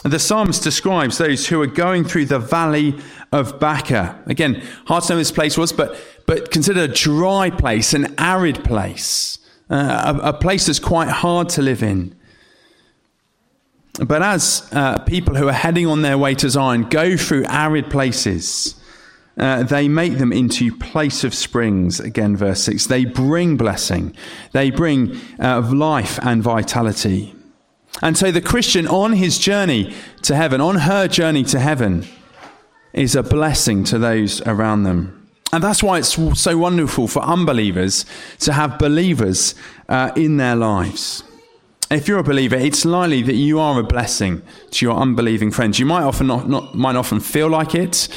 The 0.03 0.19
psalmist 0.19 0.63
describes 0.63 1.19
those 1.19 1.49
who 1.49 1.61
are 1.63 1.67
going 1.67 2.05
through 2.05 2.27
the 2.27 2.39
valley 2.39 2.97
of 3.33 3.59
Baca. 3.59 4.23
Again, 4.27 4.63
hard 4.87 5.05
to 5.05 5.13
know 5.13 5.17
this 5.17 5.33
place 5.33 5.59
was, 5.59 5.73
but, 5.73 5.99
but 6.27 6.51
consider 6.51 6.83
a 6.83 6.89
dry 6.89 7.51
place, 7.51 7.93
an 7.93 8.15
arid 8.19 8.63
place, 8.63 9.39
uh, 9.69 10.21
a, 10.23 10.29
a, 10.29 10.33
place 10.33 10.67
that's 10.67 10.79
quite 10.79 11.09
hard 11.09 11.49
to 11.51 11.63
live 11.63 11.83
in. 11.83 12.15
But 13.99 14.23
as 14.23 14.69
uh, 14.73 14.99
people 15.01 15.35
who 15.35 15.49
are 15.49 15.53
heading 15.53 15.87
on 15.87 16.03
their 16.03 16.19
way 16.19 16.35
to 16.37 16.51
Zion 16.51 16.83
go 16.83 17.17
through 17.17 17.47
arid 17.47 17.91
places, 17.91 18.77
uh, 19.39 19.63
they 19.63 19.89
make 19.89 20.19
them 20.19 20.33
into 20.33 20.75
place 20.77 21.25
of 21.25 21.35
springs, 21.35 22.01
again, 22.01 22.37
verse 22.37 22.63
6. 22.63 22.87
They 22.87 23.05
bring 23.05 23.57
blessing, 23.57 24.15
they 24.53 24.71
bring 24.71 25.19
uh, 25.39 25.61
life 25.61 26.19
and 26.23 26.43
vitality. 26.43 27.35
And 28.03 28.17
so 28.17 28.31
the 28.31 28.43
Christian 28.43 28.87
on 28.87 29.13
his 29.13 29.39
journey 29.39 29.95
to 30.23 30.37
heaven, 30.37 30.61
on 30.61 30.77
her 30.77 31.09
journey 31.09 31.45
to 31.45 31.59
heaven, 31.59 32.07
is 32.93 33.15
a 33.15 33.23
blessing 33.23 33.85
to 33.85 33.99
those 33.99 34.43
around 34.43 34.83
them. 34.85 35.29
And 35.53 35.63
that's 35.63 35.83
why 35.83 35.99
it's 35.99 36.19
so 36.39 36.59
wonderful 36.59 37.09
for 37.09 37.23
unbelievers 37.23 38.05
to 38.41 38.53
have 38.53 38.79
believers 38.79 39.55
uh, 39.89 40.13
in 40.17 40.37
their 40.37 40.57
lives 40.57 41.23
if 41.91 42.09
you're 42.09 42.19
a 42.19 42.25
believer, 42.25 42.57
it's 42.57 42.85
likely 42.85 43.23
that 43.23 43.35
you 43.35 43.61
are 43.61 43.79
a 43.79 43.83
blessing 43.85 44.43
to 44.73 44.85
your 44.85 44.97
unbelieving 44.97 45.53
friends. 45.53 45.79
You 45.79 45.87
might 45.87 46.03
often 46.03 46.27
not, 46.27 46.49
not, 46.49 46.75
might 46.75 46.97
often 46.97 47.21
feel 47.21 47.49
like 47.49 47.75
it. 47.75 48.09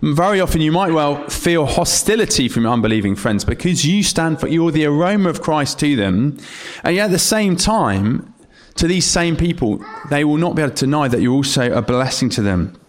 Very 0.00 0.40
often, 0.40 0.62
you 0.62 0.72
might 0.72 0.92
well 0.92 1.28
feel 1.28 1.66
hostility 1.66 2.48
from 2.48 2.62
your 2.62 2.72
unbelieving 2.72 3.16
friends 3.16 3.44
because 3.44 3.84
you 3.84 4.02
stand 4.02 4.40
for 4.40 4.48
you're 4.48 4.70
the 4.70 4.86
aroma 4.86 5.28
of 5.28 5.42
Christ 5.42 5.78
to 5.80 5.94
them, 5.94 6.38
and 6.84 6.96
yet 6.96 7.06
at 7.06 7.10
the 7.10 7.18
same 7.18 7.56
time, 7.56 8.32
to 8.76 8.86
these 8.86 9.04
same 9.04 9.36
people, 9.36 9.84
they 10.08 10.24
will 10.24 10.36
not 10.36 10.54
be 10.54 10.62
able 10.62 10.74
to 10.74 10.84
deny 10.84 11.08
that 11.08 11.20
you're 11.20 11.34
also 11.34 11.70
a 11.72 11.82
blessing 11.82 12.30
to 12.30 12.42
them. 12.42 12.80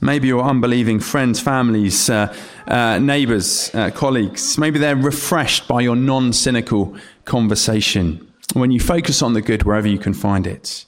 Maybe 0.00 0.28
your 0.28 0.42
unbelieving 0.42 1.00
friends, 1.00 1.38
families, 1.38 2.10
uh, 2.10 2.34
uh, 2.66 2.98
neighbours, 2.98 3.70
uh, 3.74 3.90
colleagues, 3.90 4.58
maybe 4.58 4.78
they're 4.78 4.96
refreshed 4.96 5.68
by 5.68 5.82
your 5.82 5.96
non 5.96 6.32
cynical 6.32 6.96
conversation. 7.24 8.25
When 8.54 8.70
you 8.70 8.80
focus 8.80 9.22
on 9.22 9.32
the 9.32 9.42
good 9.42 9.64
wherever 9.64 9.88
you 9.88 9.98
can 9.98 10.14
find 10.14 10.46
it. 10.46 10.84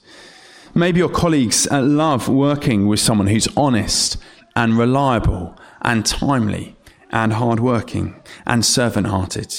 Maybe 0.73 0.99
your 0.99 1.09
colleagues 1.09 1.67
uh, 1.71 1.81
love 1.81 2.29
working 2.29 2.87
with 2.87 2.99
someone 2.99 3.27
who's 3.27 3.47
honest 3.57 4.17
and 4.55 4.77
reliable 4.77 5.57
and 5.81 6.05
timely 6.05 6.75
and 7.11 7.33
hardworking 7.33 8.21
and 8.45 8.63
servant 8.63 9.07
hearted. 9.07 9.53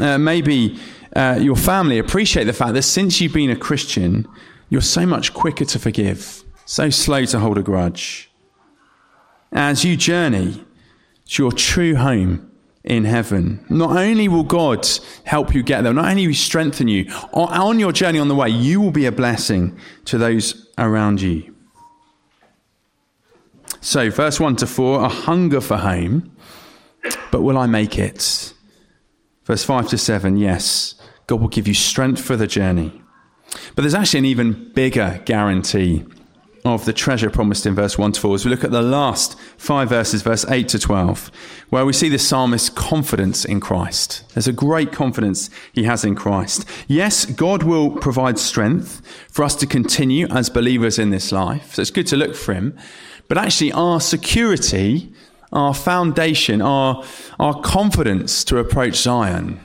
Uh, 0.00 0.18
maybe 0.18 0.78
uh, 1.14 1.38
your 1.40 1.56
family 1.56 1.98
appreciate 1.98 2.44
the 2.44 2.52
fact 2.52 2.74
that 2.74 2.82
since 2.82 3.20
you've 3.20 3.32
been 3.32 3.50
a 3.50 3.56
Christian, 3.56 4.26
you're 4.68 4.80
so 4.80 5.06
much 5.06 5.32
quicker 5.32 5.64
to 5.64 5.78
forgive, 5.78 6.42
so 6.64 6.90
slow 6.90 7.24
to 7.26 7.38
hold 7.38 7.58
a 7.58 7.62
grudge. 7.62 8.30
As 9.52 9.84
you 9.84 9.96
journey 9.96 10.64
to 11.26 11.42
your 11.42 11.52
true 11.52 11.94
home 11.94 12.50
in 12.84 13.06
heaven, 13.06 13.64
not 13.70 13.96
only 13.96 14.28
will 14.28 14.44
God 14.44 14.86
help 15.24 15.54
you 15.54 15.62
get 15.62 15.82
there, 15.82 15.94
not 15.94 16.10
only 16.10 16.26
will 16.26 16.32
He 16.32 16.34
strengthen 16.34 16.86
you, 16.86 17.10
on 17.32 17.78
your 17.78 17.92
journey 17.92 18.18
on 18.18 18.28
the 18.28 18.34
way, 18.34 18.50
you 18.50 18.80
will 18.80 18.90
be 18.90 19.06
a 19.06 19.12
blessing 19.12 19.78
to 20.04 20.18
those 20.18 20.70
around 20.76 21.22
you. 21.22 21.54
So, 23.80 24.10
verse 24.10 24.38
1 24.38 24.56
to 24.56 24.66
4, 24.66 25.00
a 25.04 25.08
hunger 25.08 25.60
for 25.60 25.78
home, 25.78 26.34
but 27.30 27.42
will 27.42 27.58
I 27.58 27.66
make 27.66 27.98
it? 27.98 28.52
Verse 29.44 29.64
5 29.64 29.88
to 29.88 29.98
7, 29.98 30.36
yes, 30.36 30.94
God 31.26 31.40
will 31.40 31.48
give 31.48 31.66
you 31.68 31.74
strength 31.74 32.22
for 32.22 32.36
the 32.36 32.46
journey. 32.46 33.02
But 33.74 33.82
there's 33.82 33.94
actually 33.94 34.18
an 34.20 34.24
even 34.26 34.72
bigger 34.74 35.22
guarantee 35.24 36.04
of 36.64 36.86
the 36.86 36.92
treasure 36.94 37.28
promised 37.28 37.66
in 37.66 37.74
verse 37.74 37.98
1 37.98 38.12
to 38.12 38.20
4 38.20 38.36
as 38.36 38.44
we 38.44 38.50
look 38.50 38.64
at 38.64 38.70
the 38.70 38.80
last 38.80 39.38
five 39.58 39.90
verses, 39.90 40.22
verse 40.22 40.46
8 40.48 40.66
to 40.68 40.78
12, 40.78 41.30
where 41.68 41.84
we 41.84 41.92
see 41.92 42.08
the 42.08 42.18
psalmist's 42.18 42.70
confidence 42.70 43.44
in 43.44 43.60
Christ. 43.60 44.24
There's 44.32 44.48
a 44.48 44.52
great 44.52 44.90
confidence 44.90 45.50
he 45.74 45.84
has 45.84 46.04
in 46.04 46.14
Christ. 46.14 46.64
Yes, 46.88 47.26
God 47.26 47.64
will 47.64 47.90
provide 47.90 48.38
strength 48.38 49.02
for 49.30 49.44
us 49.44 49.54
to 49.56 49.66
continue 49.66 50.26
as 50.28 50.48
believers 50.48 50.98
in 50.98 51.10
this 51.10 51.32
life. 51.32 51.74
So 51.74 51.82
it's 51.82 51.90
good 51.90 52.06
to 52.08 52.16
look 52.16 52.34
for 52.34 52.54
him. 52.54 52.78
But 53.28 53.36
actually, 53.36 53.72
our 53.72 54.00
security, 54.00 55.12
our 55.52 55.74
foundation, 55.74 56.62
our, 56.62 57.04
our 57.38 57.60
confidence 57.60 58.42
to 58.44 58.58
approach 58.58 58.96
Zion 58.96 59.60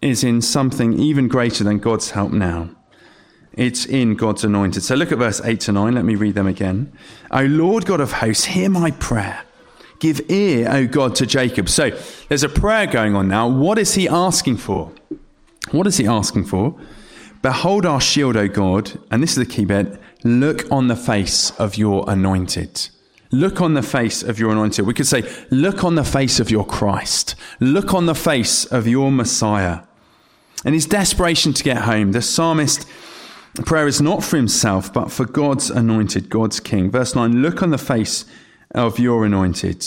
is 0.00 0.22
in 0.22 0.42
something 0.42 0.92
even 0.92 1.26
greater 1.26 1.64
than 1.64 1.78
God's 1.78 2.10
help 2.10 2.30
now. 2.30 2.70
It's 3.56 3.86
in 3.86 4.16
God's 4.16 4.44
anointed. 4.44 4.82
So 4.82 4.94
look 4.94 5.12
at 5.12 5.18
verse 5.18 5.40
8 5.44 5.60
to 5.60 5.72
9. 5.72 5.94
Let 5.94 6.04
me 6.04 6.16
read 6.16 6.34
them 6.34 6.46
again. 6.46 6.92
O 7.30 7.44
Lord 7.44 7.86
God 7.86 8.00
of 8.00 8.12
hosts, 8.12 8.46
hear 8.46 8.68
my 8.68 8.90
prayer. 8.92 9.42
Give 10.00 10.20
ear, 10.28 10.68
O 10.70 10.86
God, 10.86 11.14
to 11.16 11.26
Jacob. 11.26 11.68
So 11.68 11.90
there's 12.28 12.42
a 12.42 12.48
prayer 12.48 12.86
going 12.86 13.14
on 13.14 13.28
now. 13.28 13.48
What 13.48 13.78
is 13.78 13.94
he 13.94 14.08
asking 14.08 14.56
for? 14.56 14.92
What 15.70 15.86
is 15.86 15.96
he 15.96 16.06
asking 16.06 16.46
for? 16.46 16.78
Behold 17.42 17.86
our 17.86 18.00
shield, 18.00 18.36
O 18.36 18.48
God. 18.48 18.98
And 19.10 19.22
this 19.22 19.30
is 19.30 19.36
the 19.36 19.46
key 19.46 19.64
bit. 19.64 20.00
Look 20.24 20.70
on 20.72 20.88
the 20.88 20.96
face 20.96 21.52
of 21.52 21.76
your 21.76 22.04
anointed. 22.08 22.88
Look 23.30 23.60
on 23.60 23.74
the 23.74 23.82
face 23.82 24.22
of 24.22 24.38
your 24.38 24.50
anointed. 24.50 24.86
We 24.86 24.94
could 24.94 25.06
say, 25.06 25.22
look 25.50 25.84
on 25.84 25.94
the 25.94 26.04
face 26.04 26.40
of 26.40 26.50
your 26.50 26.64
Christ. 26.64 27.34
Look 27.60 27.92
on 27.92 28.06
the 28.06 28.14
face 28.14 28.64
of 28.64 28.86
your 28.86 29.10
Messiah. 29.10 29.80
In 30.64 30.72
his 30.72 30.86
desperation 30.86 31.52
to 31.52 31.64
get 31.64 31.78
home, 31.78 32.12
the 32.12 32.22
psalmist 32.22 32.86
prayer 33.62 33.86
is 33.86 34.00
not 34.00 34.24
for 34.24 34.36
himself, 34.36 34.92
but 34.92 35.12
for 35.12 35.24
God's 35.24 35.70
anointed, 35.70 36.28
God's 36.28 36.60
king. 36.60 36.90
Verse 36.90 37.14
9 37.14 37.42
Look 37.42 37.62
on 37.62 37.70
the 37.70 37.78
face 37.78 38.24
of 38.74 38.98
your 38.98 39.24
anointed. 39.24 39.86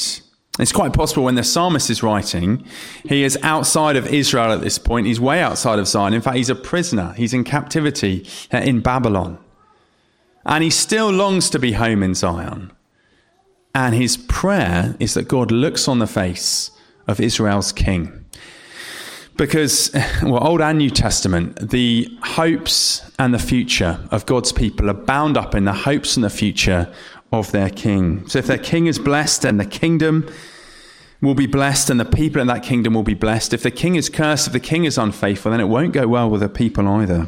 It's 0.60 0.72
quite 0.72 0.94
possible 0.94 1.24
when 1.24 1.36
the 1.36 1.44
psalmist 1.44 1.90
is 1.90 2.02
writing, 2.02 2.66
he 3.04 3.24
is 3.24 3.38
outside 3.44 3.96
of 3.96 4.08
Israel 4.08 4.52
at 4.52 4.62
this 4.62 4.80
point. 4.80 5.06
He's 5.06 5.20
way 5.20 5.42
outside 5.42 5.78
of 5.78 5.88
Zion. 5.88 6.14
In 6.14 6.22
fact, 6.22 6.38
he's 6.38 6.50
a 6.50 6.56
prisoner. 6.56 7.14
He's 7.16 7.34
in 7.34 7.44
captivity 7.44 8.28
uh, 8.52 8.58
in 8.58 8.80
Babylon. 8.80 9.38
And 10.46 10.64
he 10.64 10.70
still 10.70 11.12
longs 11.12 11.50
to 11.52 11.60
be 11.60 11.74
home 11.74 12.02
in 12.02 12.16
Zion. 12.16 12.72
And 13.76 13.94
his 13.94 14.18
prayer 14.18 14.96
is 15.00 15.14
that 15.14 15.28
God 15.28 15.52
looks 15.52 15.88
on 15.88 16.00
the 16.00 16.08
face 16.08 16.72
of 17.08 17.20
Israel's 17.20 17.72
king. 17.72 18.26
Because, 19.38 19.92
well, 20.24 20.46
Old 20.46 20.62
and 20.62 20.80
New 20.80 20.90
Testament, 20.90 21.70
the 21.70 22.18
hopes 22.24 23.10
and 23.20 23.34
the 23.34 23.40
future 23.40 24.00
of 24.12 24.26
God's 24.26 24.52
people 24.52 24.90
are 24.90 24.96
bound 24.96 25.38
up 25.38 25.56
in 25.56 25.66
the 25.66 25.74
hopes 25.74 26.18
and 26.18 26.24
the 26.24 26.30
future 26.30 26.92
of 27.32 27.52
their 27.52 27.70
king. 27.70 28.28
So 28.28 28.40
if 28.40 28.48
their 28.48 28.58
king 28.58 28.88
is 28.88 29.00
blessed, 29.00 29.44
then 29.44 29.58
the 29.58 29.66
kingdom 29.66 30.30
will 31.22 31.36
be 31.36 31.48
blessed 31.48 31.90
and 31.90 32.00
the 32.00 32.06
people 32.06 32.42
in 32.42 32.48
that 32.48 32.64
kingdom 32.64 32.94
will 32.94 33.04
be 33.04 33.14
blessed. 33.14 33.54
If 33.54 33.64
the 33.64 33.72
king 33.72 33.96
is 33.96 34.10
cursed, 34.10 34.48
if 34.48 34.54
the 34.54 34.60
king 34.60 34.86
is 34.86 34.98
unfaithful, 34.98 35.52
then 35.52 35.60
it 35.60 35.66
won't 35.66 35.94
go 35.94 36.08
well 36.08 36.30
with 36.30 36.42
the 36.42 36.50
people 36.50 36.88
either. 36.88 37.28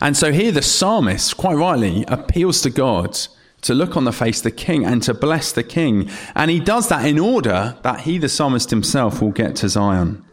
And 0.00 0.16
so 0.16 0.32
here 0.32 0.50
the 0.50 0.62
psalmist, 0.62 1.36
quite 1.36 1.54
rightly, 1.54 2.04
appeals 2.08 2.60
to 2.62 2.70
God 2.70 3.18
to 3.60 3.74
look 3.74 3.96
on 3.96 4.04
the 4.04 4.12
face 4.12 4.38
of 4.38 4.44
the 4.44 4.50
king 4.50 4.84
and 4.84 5.02
to 5.04 5.14
bless 5.14 5.52
the 5.52 5.62
king. 5.62 6.10
And 6.34 6.50
he 6.50 6.58
does 6.58 6.88
that 6.88 7.06
in 7.06 7.18
order 7.18 7.76
that 7.82 8.00
he, 8.00 8.18
the 8.18 8.28
psalmist 8.28 8.70
himself, 8.70 9.22
will 9.22 9.30
get 9.30 9.54
to 9.56 9.68
Zion. 9.68 10.24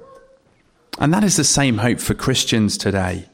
And 0.99 1.13
that 1.13 1.23
is 1.23 1.37
the 1.37 1.45
same 1.45 1.77
hope 1.77 1.99
for 1.99 2.13
Christians 2.13 2.77
today. 2.77 3.29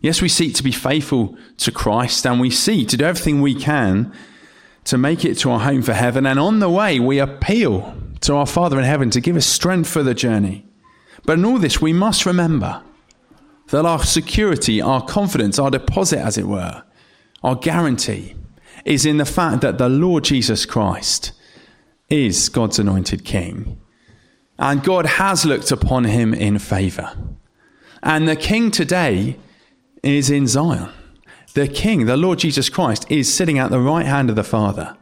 Yes, 0.00 0.22
we 0.22 0.28
seek 0.28 0.54
to 0.54 0.62
be 0.62 0.72
faithful 0.72 1.36
to 1.58 1.72
Christ 1.72 2.24
and 2.24 2.40
we 2.40 2.48
seek 2.48 2.88
to 2.88 2.96
do 2.96 3.04
everything 3.04 3.42
we 3.42 3.56
can 3.56 4.12
to 4.84 4.96
make 4.96 5.24
it 5.24 5.36
to 5.38 5.50
our 5.50 5.58
home 5.58 5.82
for 5.82 5.94
heaven. 5.94 6.26
And 6.26 6.38
on 6.38 6.60
the 6.60 6.70
way, 6.70 7.00
we 7.00 7.18
appeal 7.18 7.96
to 8.20 8.36
our 8.36 8.46
Father 8.46 8.78
in 8.78 8.84
heaven 8.84 9.10
to 9.10 9.20
give 9.20 9.36
us 9.36 9.46
strength 9.46 9.90
for 9.90 10.04
the 10.04 10.14
journey. 10.14 10.64
But 11.24 11.38
in 11.38 11.44
all 11.44 11.58
this, 11.58 11.80
we 11.80 11.92
must 11.92 12.24
remember 12.24 12.82
that 13.70 13.84
our 13.84 14.04
security, 14.04 14.80
our 14.80 15.04
confidence, 15.04 15.58
our 15.58 15.72
deposit, 15.72 16.20
as 16.20 16.38
it 16.38 16.46
were, 16.46 16.84
our 17.42 17.56
guarantee 17.56 18.36
is 18.84 19.04
in 19.04 19.16
the 19.16 19.24
fact 19.24 19.60
that 19.62 19.78
the 19.78 19.88
Lord 19.88 20.22
Jesus 20.22 20.64
Christ 20.64 21.32
is 22.08 22.48
God's 22.48 22.78
anointed 22.78 23.24
King 23.24 23.80
and 24.58 24.82
God 24.82 25.06
has 25.06 25.44
looked 25.44 25.70
upon 25.70 26.04
him 26.04 26.32
in 26.32 26.58
favor. 26.58 27.12
And 28.02 28.28
the 28.28 28.36
king 28.36 28.70
today 28.70 29.36
is 30.02 30.30
in 30.30 30.46
Zion. 30.46 30.90
The 31.54 31.68
king, 31.68 32.06
the 32.06 32.16
Lord 32.16 32.38
Jesus 32.38 32.68
Christ, 32.68 33.06
is 33.10 33.32
sitting 33.32 33.58
at 33.58 33.70
the 33.70 33.80
right 33.80 34.06
hand 34.06 34.30
of 34.30 34.36
the 34.36 34.44
Father. 34.44 34.96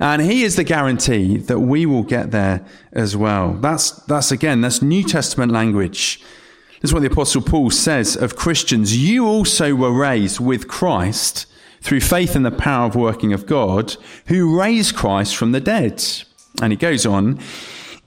And 0.00 0.22
he 0.22 0.42
is 0.42 0.56
the 0.56 0.64
guarantee 0.64 1.36
that 1.36 1.60
we 1.60 1.86
will 1.86 2.02
get 2.02 2.32
there 2.32 2.66
as 2.92 3.16
well. 3.16 3.54
That's, 3.54 3.92
that's 4.06 4.32
again, 4.32 4.60
that's 4.60 4.82
New 4.82 5.04
Testament 5.04 5.52
language. 5.52 6.20
This 6.80 6.90
is 6.90 6.92
what 6.92 7.00
the 7.00 7.10
Apostle 7.10 7.42
Paul 7.42 7.70
says 7.70 8.16
of 8.16 8.36
Christians. 8.36 8.96
You 8.96 9.26
also 9.26 9.74
were 9.74 9.92
raised 9.92 10.40
with 10.40 10.68
Christ 10.68 11.46
through 11.80 12.00
faith 12.00 12.34
in 12.34 12.42
the 12.42 12.50
power 12.50 12.86
of 12.86 12.96
working 12.96 13.32
of 13.32 13.46
God, 13.46 13.96
who 14.26 14.58
raised 14.58 14.96
Christ 14.96 15.36
from 15.36 15.52
the 15.52 15.60
dead. 15.60 16.02
And 16.60 16.72
he 16.72 16.76
goes 16.76 17.06
on, 17.06 17.38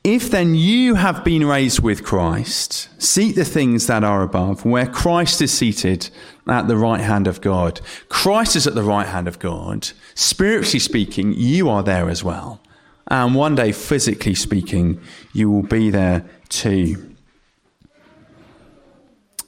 if 0.07 0.31
then 0.31 0.55
you 0.55 0.95
have 0.95 1.25
been 1.25 1.45
raised 1.45 1.81
with 1.81 2.05
Christ, 2.05 2.87
seek 2.97 3.35
the 3.35 3.43
things 3.43 3.87
that 3.87 4.05
are 4.05 4.23
above, 4.23 4.63
where 4.63 4.87
Christ 4.87 5.41
is 5.41 5.51
seated 5.51 6.09
at 6.47 6.69
the 6.69 6.77
right 6.77 7.01
hand 7.01 7.27
of 7.27 7.41
God. 7.41 7.81
Christ 8.07 8.55
is 8.55 8.65
at 8.65 8.73
the 8.73 8.83
right 8.83 9.05
hand 9.05 9.27
of 9.27 9.37
God. 9.37 9.89
Spiritually 10.15 10.79
speaking, 10.79 11.33
you 11.33 11.69
are 11.69 11.83
there 11.83 12.09
as 12.09 12.23
well. 12.23 12.61
And 13.07 13.35
one 13.35 13.55
day, 13.55 13.73
physically 13.73 14.33
speaking, 14.33 15.01
you 15.33 15.51
will 15.51 15.63
be 15.63 15.89
there 15.89 16.23
too. 16.47 17.13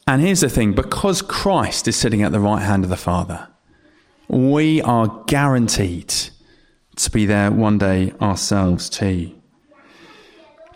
And 0.05 0.21
here's 0.21 0.41
the 0.41 0.49
thing 0.49 0.73
because 0.73 1.21
Christ 1.21 1.87
is 1.87 1.95
sitting 1.95 2.21
at 2.21 2.33
the 2.33 2.39
right 2.41 2.63
hand 2.63 2.83
of 2.83 2.89
the 2.89 2.97
Father, 2.97 3.47
we 4.27 4.81
are 4.81 5.23
guaranteed 5.25 6.13
to 6.97 7.11
be 7.11 7.25
there 7.25 7.49
one 7.49 7.77
day 7.77 8.11
ourselves 8.21 8.89
too. 8.89 9.38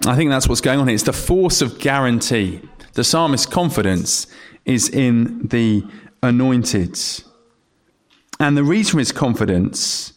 I 0.06 0.16
think 0.16 0.30
that's 0.30 0.50
what's 0.50 0.62
going 0.62 0.80
on 0.80 0.88
here. 0.88 0.96
It's 0.96 1.04
the 1.04 1.14
force 1.14 1.62
of 1.62 1.80
guarantee. 1.80 2.62
The 2.94 3.04
psalmist's 3.04 3.46
confidence 3.46 4.28
is 4.66 4.90
in 4.90 5.48
the 5.48 5.84
anointed. 6.22 7.00
And 8.40 8.58
the 8.58 8.64
reason 8.64 8.94
for 8.94 9.00
his 9.00 9.12
confidence 9.14 10.14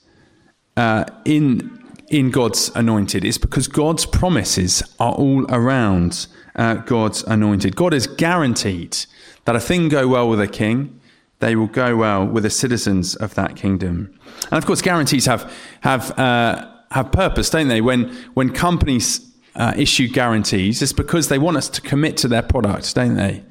uh, 0.77 1.05
in, 1.25 1.85
in 2.09 2.31
God's 2.31 2.70
anointed 2.75 3.25
is 3.25 3.38
because 3.38 3.68
God's 3.68 4.07
promises 4.07 4.83
are 4.99 5.12
all 5.12 5.46
around 5.55 6.27
uh, 6.57 6.75
God's 6.75 7.22
anointed. 7.25 7.77
God 7.77 7.92
has 7.92 8.09
guaranteed 8.09 8.96
that 9.44 9.55
a 9.55 9.61
thing 9.61 9.88
go 9.88 10.09
well 10.09 10.29
with 10.29 10.40
a 10.40 10.49
king, 10.49 11.01
they 11.38 11.55
will 11.55 11.68
go 11.68 11.96
well 11.96 12.27
with 12.27 12.42
the 12.42 12.51
citizens 12.51 13.14
of 13.14 13.35
that 13.35 13.55
kingdom. 13.55 14.18
And 14.51 14.59
of 14.59 14.66
course, 14.66 14.83
guarantees 14.83 15.27
have, 15.27 15.53
have, 15.83 16.18
uh, 16.18 16.66
have 16.90 17.12
purpose, 17.12 17.51
don't 17.51 17.68
they? 17.68 17.81
When, 17.81 18.09
when 18.35 18.53
companies 18.53 19.20
uh, 19.57 19.73
issue 19.77 20.09
guarantees, 20.09 20.83
it's 20.83 20.92
because 20.92 21.29
they 21.29 21.38
want 21.38 21.57
us 21.57 21.69
to 21.71 21.81
commit 21.81 22.16
to 22.19 22.29
their 22.29 22.42
product, 22.42 22.95
don't 22.95 23.14
they? 23.14 23.42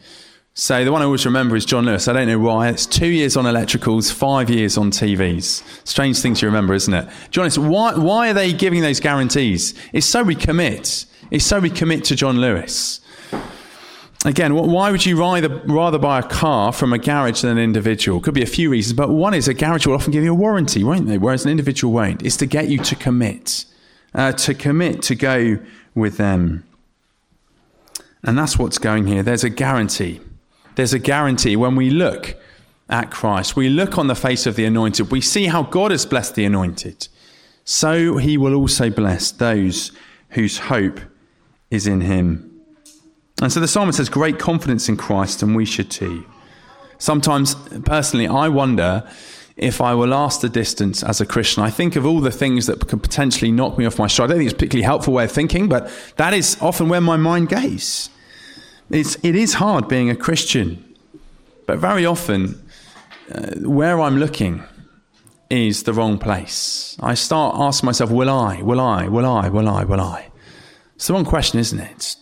So 0.58 0.86
the 0.86 0.91
one 0.91 1.02
I 1.02 1.06
always 1.06 1.26
remember 1.26 1.58
is 1.58 1.65
John 1.65 1.86
Lewis. 1.86 2.08
I 2.08 2.13
don't 2.13 2.28
know 2.28 2.39
why. 2.39 2.70
It's 2.70 2.86
two 2.86 3.08
years 3.08 3.36
on 3.36 3.44
electricals, 3.44 4.13
five 4.13 4.50
years 4.50 4.78
on 4.78 4.89
TVs. 4.89 5.62
Strange 5.86 6.20
things 6.20 6.41
you 6.41 6.48
remember, 6.48 6.74
isn't 6.74 6.94
it? 6.94 7.10
John 7.30 7.44
Lewis, 7.44 7.58
why, 7.58 7.98
why 7.98 8.30
are 8.30 8.34
they 8.34 8.54
giving 8.54 8.82
those 8.82 9.02
guarantees? 9.02 9.74
It's 9.91 10.06
so 10.06 10.24
we 10.24 10.34
commit. 10.34 11.06
It's 11.30 11.44
so 11.44 11.60
we 11.60 11.70
commit 11.70 12.06
to 12.06 12.15
John 12.15 12.39
Lewis. 12.39 13.02
again, 14.24 14.56
why 14.56 14.91
would 14.91 15.06
you 15.06 15.20
rather, 15.20 15.50
rather 15.65 16.00
buy 16.00 16.20
a 16.20 16.24
car 16.24 16.72
from 16.72 16.94
a 16.94 17.00
garage 17.00 17.41
than 17.41 17.58
an 17.58 17.63
individual? 17.63 18.22
Could 18.22 18.34
be 18.34 18.44
a 18.44 18.48
few 18.48 18.70
reasons, 18.70 18.94
but 18.94 19.10
one 19.10 19.34
is 19.34 19.50
a 19.50 19.54
garage 19.54 19.86
will 19.86 19.96
often 19.96 20.13
give 20.13 20.24
you 20.24 20.32
a 20.32 20.36
warranty, 20.36 20.86
won't 20.86 21.08
they? 21.08 21.18
Whereas 21.18 21.44
an 21.44 21.52
individual 21.52 21.91
won't. 21.91 22.24
It's 22.24 22.38
to 22.38 22.46
get 22.46 22.70
you 22.70 22.78
to 22.78 22.96
commit, 22.96 23.65
uh, 24.15 24.32
to 24.32 24.56
commit 24.56 25.04
to 25.04 25.13
go 25.13 25.60
with 25.93 26.17
them. 26.17 26.63
And 28.23 28.38
that's 28.38 28.58
what's 28.58 28.80
going 28.80 29.06
here. 29.06 29.21
There's 29.21 29.43
a 29.43 29.49
guarantee. 29.49 30.21
There's 30.75 30.93
a 30.93 30.99
guarantee 30.99 31.56
when 31.56 31.75
we 31.75 31.91
look 31.91 32.36
at 32.89 33.12
Christ, 33.12 33.56
we 33.56 33.69
look 33.69 33.97
on 33.97 34.08
the 34.08 34.15
face 34.15 34.45
of 34.45 34.56
the 34.56 34.65
anointed, 34.65 35.12
we 35.12 35.21
see 35.21 35.45
how 35.45 35.63
God 35.63 35.91
has 35.91 36.06
blessed 36.06 36.36
the 36.36 36.45
anointed. 36.45 37.08
So 37.63 38.17
he 38.17 38.38
will 38.38 38.54
also 38.54 38.89
bless 38.89 39.32
those 39.32 39.91
whose 40.30 40.60
hope 40.60 40.99
is 41.71 41.88
in 41.88 42.01
him. 42.01 42.51
And 43.41 43.51
so 43.51 43.60
the 43.60 43.67
psalmist 43.67 43.97
has 43.97 44.08
great 44.08 44.38
confidence 44.38 44.88
in 44.88 44.97
Christ, 44.97 45.41
and 45.41 45.56
we 45.56 45.65
should 45.65 45.89
too. 45.89 46.25
Sometimes, 46.99 47.56
personally, 47.84 48.28
I 48.28 48.49
wonder 48.49 49.10
if 49.58 49.80
I 49.80 49.94
will 49.94 50.08
last 50.08 50.41
the 50.41 50.50
distance 50.50 51.02
as 51.02 51.22
a 51.22 51.26
Christian. 51.26 51.63
I 51.63 51.70
think 51.70 51.96
of 51.96 52.06
all 52.06 52.20
the 52.20 52.32
things 52.32 52.65
that 52.68 52.88
could 52.88 53.02
potentially 53.02 53.52
knock 53.52 53.78
me 53.78 53.86
off 53.86 53.98
my 53.98 54.08
stride. 54.08 54.26
I 54.26 54.34
don't 54.34 54.38
think 54.39 54.52
it's 54.52 54.58
particularly 54.58 54.84
helpful 54.84 55.13
way 55.13 55.24
of 55.24 55.32
thinking, 55.32 55.70
but 55.70 55.89
that 56.18 56.34
is 56.34 56.58
often 56.62 56.89
where 56.89 57.02
my 57.02 57.18
mind 57.18 57.50
goes. 57.50 58.10
It's, 58.89 59.15
it 59.24 59.36
is 59.36 59.56
hard 59.56 59.88
being 59.88 60.10
a 60.10 60.15
Christian, 60.15 60.96
but 61.65 61.80
very 61.80 62.06
often, 62.06 62.62
uh, 63.34 63.56
where 63.62 64.00
I'm 64.02 64.18
looking 64.18 64.63
is 65.50 65.84
the 65.84 65.94
wrong 65.94 66.18
place. 66.18 66.98
I 67.00 67.13
start 67.13 67.56
asking 67.58 67.86
myself, 67.88 68.12
will 68.12 68.30
I, 68.30 68.62
will 68.62 68.80
I, 68.80 69.08
will 69.08 69.26
I, 69.26 69.50
will 69.50 69.70
I, 69.70 69.84
will 69.84 70.02
I? 70.02 70.28
It's 70.96 71.08
the 71.08 71.13
wrong 71.13 71.26
question, 71.26 71.60
isn't 71.60 71.80
it? 71.80 72.18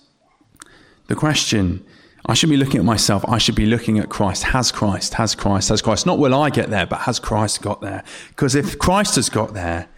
The 1.08 1.16
question, 1.16 1.86
I 2.26 2.34
should 2.34 2.50
be 2.50 2.58
looking 2.58 2.80
at 2.80 2.86
myself, 2.86 3.26
I 3.28 3.38
should 3.38 3.56
be 3.56 3.66
looking 3.66 4.00
at 4.00 4.10
Christ. 4.10 4.44
Has 4.44 4.72
Christ, 4.72 5.16
has 5.16 5.36
Christ, 5.36 5.70
has 5.70 5.82
Christ? 5.82 6.06
Not 6.06 6.20
will 6.20 6.34
I 6.34 6.50
get 6.50 6.70
there, 6.70 6.86
but 6.86 7.02
has 7.02 7.20
Christ 7.20 7.62
got 7.62 7.82
there? 7.82 8.04
Because 8.30 8.56
if 8.56 8.80
Christ 8.80 9.16
has 9.16 9.30
got 9.30 9.54
there, 9.54 9.90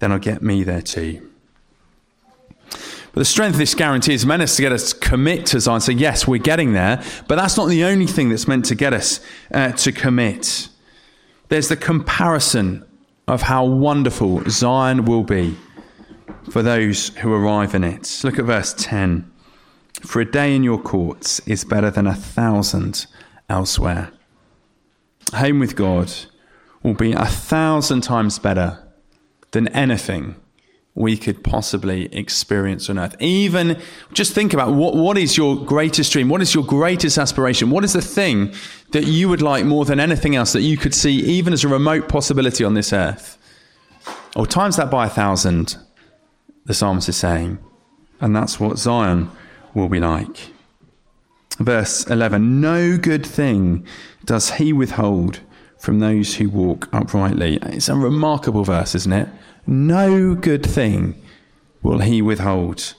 then 0.00 0.10
I'll 0.10 0.18
get 0.18 0.42
me 0.42 0.64
there 0.64 0.82
too. 0.82 1.30
But 2.70 3.22
the 3.22 3.24
strength 3.24 3.54
of 3.54 3.58
this 3.58 3.74
guarantee 3.74 4.14
is 4.14 4.26
meant 4.26 4.46
to 4.46 4.62
get 4.62 4.72
us 4.72 4.92
to 4.92 4.98
commit 4.98 5.46
to 5.46 5.60
Zion. 5.60 5.80
So, 5.80 5.92
yes, 5.92 6.26
we're 6.26 6.38
getting 6.38 6.72
there, 6.72 7.02
but 7.26 7.36
that's 7.36 7.56
not 7.56 7.68
the 7.68 7.84
only 7.84 8.06
thing 8.06 8.28
that's 8.28 8.46
meant 8.46 8.66
to 8.66 8.74
get 8.74 8.92
us 8.92 9.20
uh, 9.52 9.72
to 9.72 9.92
commit. 9.92 10.68
There's 11.48 11.68
the 11.68 11.76
comparison 11.76 12.84
of 13.26 13.42
how 13.42 13.64
wonderful 13.64 14.42
Zion 14.48 15.04
will 15.04 15.22
be 15.22 15.56
for 16.50 16.62
those 16.62 17.08
who 17.18 17.32
arrive 17.32 17.74
in 17.74 17.84
it. 17.84 18.20
Look 18.24 18.38
at 18.38 18.44
verse 18.44 18.74
10. 18.76 19.30
For 20.02 20.20
a 20.20 20.30
day 20.30 20.54
in 20.54 20.62
your 20.62 20.80
courts 20.80 21.40
is 21.46 21.64
better 21.64 21.90
than 21.90 22.06
a 22.06 22.14
thousand 22.14 23.06
elsewhere. 23.48 24.10
Home 25.34 25.58
with 25.58 25.76
God 25.76 26.12
will 26.82 26.94
be 26.94 27.12
a 27.12 27.26
thousand 27.26 28.02
times 28.02 28.38
better 28.38 28.82
than 29.50 29.68
anything 29.68 30.36
we 30.94 31.16
could 31.16 31.44
possibly 31.44 32.12
experience 32.12 32.90
on 32.90 32.98
earth. 32.98 33.14
Even 33.20 33.80
just 34.12 34.32
think 34.32 34.52
about 34.52 34.72
what, 34.72 34.96
what 34.96 35.16
is 35.16 35.36
your 35.36 35.56
greatest 35.56 36.12
dream? 36.12 36.28
What 36.28 36.42
is 36.42 36.54
your 36.54 36.64
greatest 36.64 37.18
aspiration? 37.18 37.70
What 37.70 37.84
is 37.84 37.92
the 37.92 38.02
thing 38.02 38.52
that 38.90 39.04
you 39.04 39.28
would 39.28 39.40
like 39.40 39.64
more 39.64 39.84
than 39.84 40.00
anything 40.00 40.34
else 40.34 40.52
that 40.54 40.62
you 40.62 40.76
could 40.76 40.94
see 40.94 41.12
even 41.20 41.52
as 41.52 41.62
a 41.62 41.68
remote 41.68 42.08
possibility 42.08 42.64
on 42.64 42.74
this 42.74 42.92
earth? 42.92 43.38
Or 44.34 44.44
times 44.44 44.76
that 44.76 44.90
by 44.90 45.06
a 45.06 45.10
thousand, 45.10 45.76
the 46.64 46.74
psalmist 46.74 47.08
is 47.08 47.16
saying. 47.16 47.58
And 48.20 48.34
that's 48.34 48.58
what 48.58 48.76
Zion 48.76 49.30
will 49.74 49.88
be 49.88 50.00
like. 50.00 50.50
Verse 51.58 52.06
11 52.06 52.60
No 52.60 52.96
good 52.96 53.26
thing 53.26 53.86
does 54.24 54.52
he 54.52 54.72
withhold 54.72 55.40
from 55.78 56.00
those 56.00 56.36
who 56.36 56.48
walk 56.48 56.88
uprightly. 56.92 57.58
It's 57.62 57.88
a 57.88 57.94
remarkable 57.94 58.64
verse, 58.64 58.94
isn't 58.94 59.12
it? 59.12 59.28
No 59.66 60.34
good 60.34 60.66
thing 60.66 61.20
will 61.82 62.00
he 62.00 62.20
withhold. 62.20 62.94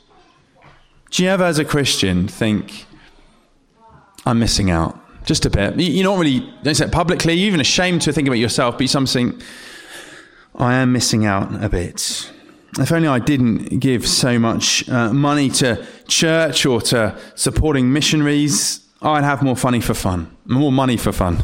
Do 1.12 1.24
you 1.24 1.30
ever, 1.30 1.44
as 1.44 1.60
a 1.60 1.66
Christian, 1.66 2.28
think, 2.28 2.86
I'm 4.26 4.40
missing 4.40 4.70
out? 4.70 4.98
Just 5.26 5.46
a 5.46 5.50
bit. 5.50 5.78
You're 5.78 6.06
not 6.06 6.20
really, 6.20 6.40
don't 6.64 6.76
say 6.76 6.86
it 6.86 6.92
publicly, 6.92 7.34
you're 7.34 7.48
even 7.48 7.60
ashamed 7.60 8.02
to 8.04 8.14
think 8.14 8.28
about 8.28 8.38
yourself, 8.38 8.76
but 8.76 8.82
you 8.82 8.88
something, 8.88 9.40
I 10.56 10.76
am 10.76 10.94
missing 10.94 11.26
out 11.26 11.64
a 11.64 11.70
bit. 11.70 12.32
If 12.78 12.92
only 12.92 13.08
I 13.08 13.20
didn't 13.20 13.80
give 13.80 14.08
so 14.08 14.38
much 14.38 14.88
uh, 14.90 15.12
money 15.12 15.50
to 15.50 15.86
church 16.08 16.66
or 16.66 16.82
to 16.82 17.18
supporting 17.36 17.92
missionaries, 17.92 18.88
I'd 19.02 19.24
have 19.24 19.42
more 19.42 19.56
funny 19.56 19.82
for 19.82 19.94
fun, 19.94 20.36
more 20.46 20.72
money 20.72 20.98
for 20.98 21.12
fun, 21.12 21.44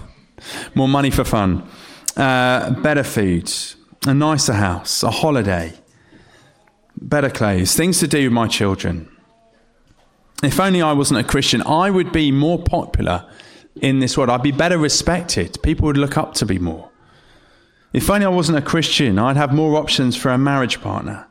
more 0.75 0.87
money 0.87 1.09
for 1.09 1.23
fun, 1.23 1.67
uh, 2.15 2.71
better 2.81 3.03
food, 3.03 3.51
a 4.05 4.13
nicer 4.13 4.53
house, 4.53 5.03
a 5.03 5.09
holiday, 5.09 5.73
better 6.95 7.29
clothes, 7.29 7.75
things 7.75 7.99
to 7.99 8.07
do 8.07 8.25
with 8.25 8.33
my 8.33 8.47
children. 8.47 9.09
If 10.43 10.59
only 10.59 10.81
I 10.81 10.93
wasn't 10.93 11.21
a 11.21 11.23
Christian, 11.23 11.63
I 11.63 11.89
would 11.89 12.11
be 12.11 12.31
more 12.31 12.61
popular 12.61 13.25
in 13.81 13.99
this 13.99 14.17
world. 14.17 14.29
I'd 14.29 14.43
be 14.43 14.51
better 14.51 14.77
respected. 14.77 15.57
People 15.63 15.87
would 15.87 15.97
look 15.97 16.17
up 16.17 16.33
to 16.35 16.45
me 16.45 16.59
more. 16.59 16.91
If 17.95 18.09
only 18.09 18.25
I 18.25 18.29
wasn't 18.29 18.57
a 18.57 18.61
Christian, 18.61 19.17
I'd 19.17 19.37
have 19.37 19.53
more 19.53 19.77
options 19.77 20.17
for 20.17 20.29
a 20.29 20.37
marriage 20.37 20.81
partner. 20.81 21.27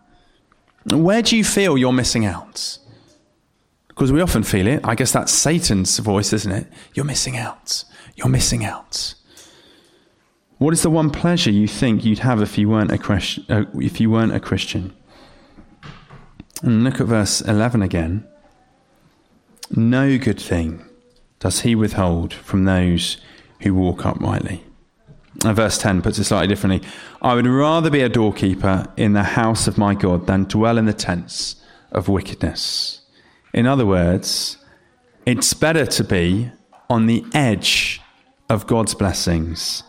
Where 0.86 1.20
do 1.20 1.36
you 1.36 1.44
feel 1.44 1.76
you're 1.76 1.92
missing 1.92 2.24
out? 2.24 2.78
Because 3.88 4.10
we 4.10 4.22
often 4.22 4.44
feel 4.44 4.66
it. 4.66 4.80
I 4.82 4.94
guess 4.94 5.12
that's 5.12 5.30
Satan's 5.30 5.98
voice, 5.98 6.32
isn't 6.32 6.50
it? 6.50 6.66
You're 6.94 7.04
missing 7.04 7.36
out. 7.36 7.84
You're 8.16 8.30
missing 8.30 8.64
out. 8.64 9.14
What 10.56 10.72
is 10.72 10.80
the 10.80 10.88
one 10.88 11.10
pleasure 11.10 11.50
you 11.50 11.68
think 11.68 12.02
you'd 12.02 12.20
have 12.20 12.40
if 12.40 12.56
you 12.56 12.70
weren't 12.70 12.90
a, 12.90 13.54
uh, 13.54 13.66
if 13.74 14.00
you 14.00 14.10
weren't 14.10 14.34
a 14.34 14.40
Christian? 14.40 14.94
And 16.62 16.82
look 16.82 16.98
at 16.98 17.08
verse 17.08 17.42
11 17.42 17.82
again. 17.82 18.26
No 19.76 20.16
good 20.16 20.40
thing 20.40 20.82
does 21.40 21.60
he 21.60 21.74
withhold 21.74 22.32
from 22.32 22.64
those 22.64 23.18
who 23.60 23.74
walk 23.74 24.06
uprightly. 24.06 24.64
And 25.44 25.56
verse 25.56 25.78
10 25.78 26.02
puts 26.02 26.18
it 26.18 26.24
slightly 26.24 26.48
differently. 26.48 26.86
I 27.20 27.34
would 27.34 27.46
rather 27.46 27.90
be 27.90 28.02
a 28.02 28.08
doorkeeper 28.08 28.86
in 28.96 29.12
the 29.12 29.22
house 29.22 29.66
of 29.66 29.78
my 29.78 29.94
God 29.94 30.26
than 30.26 30.44
dwell 30.44 30.78
in 30.78 30.86
the 30.86 30.92
tents 30.92 31.56
of 31.92 32.08
wickedness. 32.08 33.00
In 33.52 33.66
other 33.66 33.86
words, 33.86 34.58
it's 35.26 35.54
better 35.54 35.86
to 35.86 36.04
be 36.04 36.50
on 36.88 37.06
the 37.06 37.24
edge 37.34 38.00
of 38.48 38.66
God's 38.66 38.94
blessings 38.94 39.82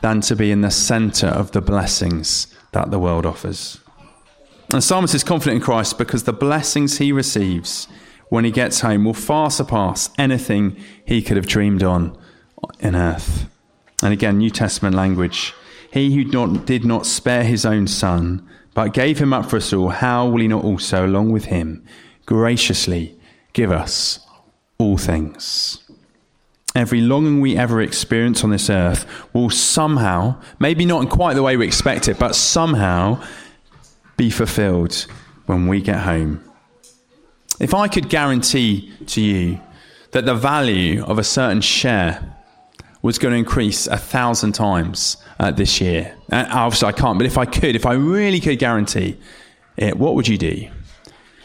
than 0.00 0.20
to 0.22 0.36
be 0.36 0.50
in 0.50 0.60
the 0.60 0.70
center 0.70 1.26
of 1.26 1.52
the 1.52 1.60
blessings 1.60 2.54
that 2.72 2.90
the 2.90 2.98
world 2.98 3.26
offers. 3.26 3.80
And 4.72 4.84
psalmist 4.84 5.14
is 5.14 5.24
confident 5.24 5.56
in 5.56 5.62
Christ 5.62 5.98
because 5.98 6.24
the 6.24 6.32
blessings 6.32 6.98
he 6.98 7.10
receives 7.10 7.88
when 8.28 8.44
he 8.44 8.50
gets 8.50 8.80
home 8.80 9.04
will 9.04 9.14
far 9.14 9.50
surpass 9.50 10.10
anything 10.18 10.76
he 11.04 11.22
could 11.22 11.36
have 11.36 11.46
dreamed 11.46 11.82
on 11.82 12.16
in 12.78 12.94
earth. 12.94 13.48
And 14.02 14.12
again, 14.12 14.38
New 14.38 14.50
Testament 14.50 14.94
language. 14.94 15.54
He 15.92 16.14
who 16.14 16.24
not, 16.24 16.66
did 16.66 16.84
not 16.84 17.06
spare 17.06 17.44
his 17.44 17.64
own 17.64 17.86
son, 17.86 18.46
but 18.74 18.94
gave 18.94 19.18
him 19.18 19.32
up 19.32 19.46
for 19.46 19.56
us 19.56 19.72
all, 19.72 19.88
how 19.88 20.28
will 20.28 20.40
he 20.40 20.48
not 20.48 20.64
also, 20.64 21.04
along 21.04 21.32
with 21.32 21.46
him, 21.46 21.84
graciously 22.26 23.18
give 23.52 23.72
us 23.72 24.20
all 24.78 24.98
things? 24.98 25.82
Every 26.74 27.00
longing 27.00 27.40
we 27.40 27.56
ever 27.56 27.80
experience 27.80 28.44
on 28.44 28.50
this 28.50 28.70
earth 28.70 29.04
will 29.32 29.50
somehow, 29.50 30.40
maybe 30.60 30.84
not 30.84 31.02
in 31.02 31.08
quite 31.08 31.34
the 31.34 31.42
way 31.42 31.56
we 31.56 31.66
expect 31.66 32.06
it, 32.06 32.18
but 32.18 32.36
somehow 32.36 33.20
be 34.16 34.30
fulfilled 34.30 35.06
when 35.46 35.66
we 35.66 35.80
get 35.80 36.00
home. 36.00 36.44
If 37.58 37.74
I 37.74 37.88
could 37.88 38.08
guarantee 38.08 38.92
to 39.06 39.20
you 39.20 39.60
that 40.12 40.26
the 40.26 40.34
value 40.34 41.04
of 41.04 41.18
a 41.18 41.24
certain 41.24 41.62
share 41.62 42.36
was 43.02 43.18
going 43.18 43.32
to 43.32 43.38
increase 43.38 43.86
a 43.86 43.96
thousand 43.96 44.52
times 44.52 45.16
uh, 45.38 45.50
this 45.50 45.80
year, 45.80 46.16
and 46.30 46.50
obviously 46.52 46.88
I 46.88 46.92
can't, 46.92 47.18
but 47.18 47.26
if 47.26 47.38
I 47.38 47.44
could, 47.44 47.76
if 47.76 47.86
I 47.86 47.94
really 47.94 48.40
could 48.40 48.58
guarantee 48.58 49.18
it, 49.76 49.96
what 49.96 50.14
would 50.14 50.26
you 50.26 50.38
do? 50.38 50.68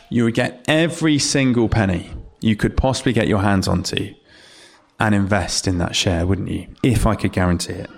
You 0.09 0.25
would 0.25 0.33
get 0.33 0.63
every 0.67 1.19
single 1.19 1.69
penny 1.69 2.11
you 2.43 2.55
could 2.55 2.75
possibly 2.75 3.13
get 3.13 3.27
your 3.27 3.41
hands 3.41 3.67
onto 3.67 4.13
and 4.99 5.15
invest 5.15 5.67
in 5.67 5.77
that 5.77 5.95
share, 5.95 6.27
wouldn't 6.27 6.49
you? 6.49 6.67
If 6.83 7.07
I 7.07 7.15
could 7.15 7.31
guarantee 7.31 7.73
it. 7.73 7.89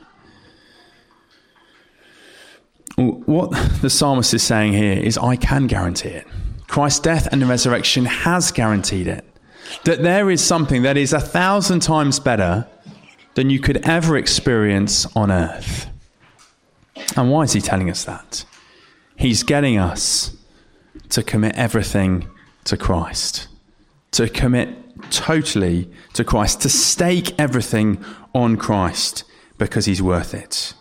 What 2.96 3.52
the 3.82 3.90
psalmist 3.90 4.34
is 4.34 4.44
saying 4.44 4.74
here 4.74 4.94
is, 4.94 5.18
I 5.18 5.36
can 5.36 5.68
guarantee 5.68 6.10
it. 6.10 6.28
Christ's 6.68 7.00
death 7.00 7.28
and 7.32 7.42
the 7.42 7.46
resurrection 7.46 8.06
has 8.06 8.52
guaranteed 8.52 9.08
it. 9.08 9.26
That 9.84 10.04
there 10.04 10.30
is 10.30 10.44
something 10.44 10.84
that 10.84 10.96
is 10.96 11.12
a 11.12 11.20
thousand 11.20 11.82
times 11.82 12.20
better 12.20 12.68
than 13.36 13.50
you 13.50 13.60
could 13.60 13.78
ever 13.86 14.18
experience 14.18 15.06
on 15.16 15.32
earth. 15.32 15.88
And 17.16 17.32
why 17.32 17.44
is 17.44 17.54
he 17.54 17.62
telling 17.62 17.90
us 17.90 18.04
that? 18.06 18.46
He's 19.18 19.44
getting 19.44 19.78
us 19.78 20.36
to 21.10 21.24
commit 21.24 21.56
everything 21.56 22.28
to 22.66 22.76
Christ 22.76 23.48
to 24.16 24.30
commit 24.30 24.70
totally 25.12 25.90
to 26.14 26.24
Christ, 26.24 26.62
to 26.62 26.70
stake 26.70 27.38
everything 27.38 28.04
on 28.34 28.56
Christ 28.56 29.26
because 29.58 29.86
he's 29.86 30.02
worth 30.02 30.34
it. 30.34 30.74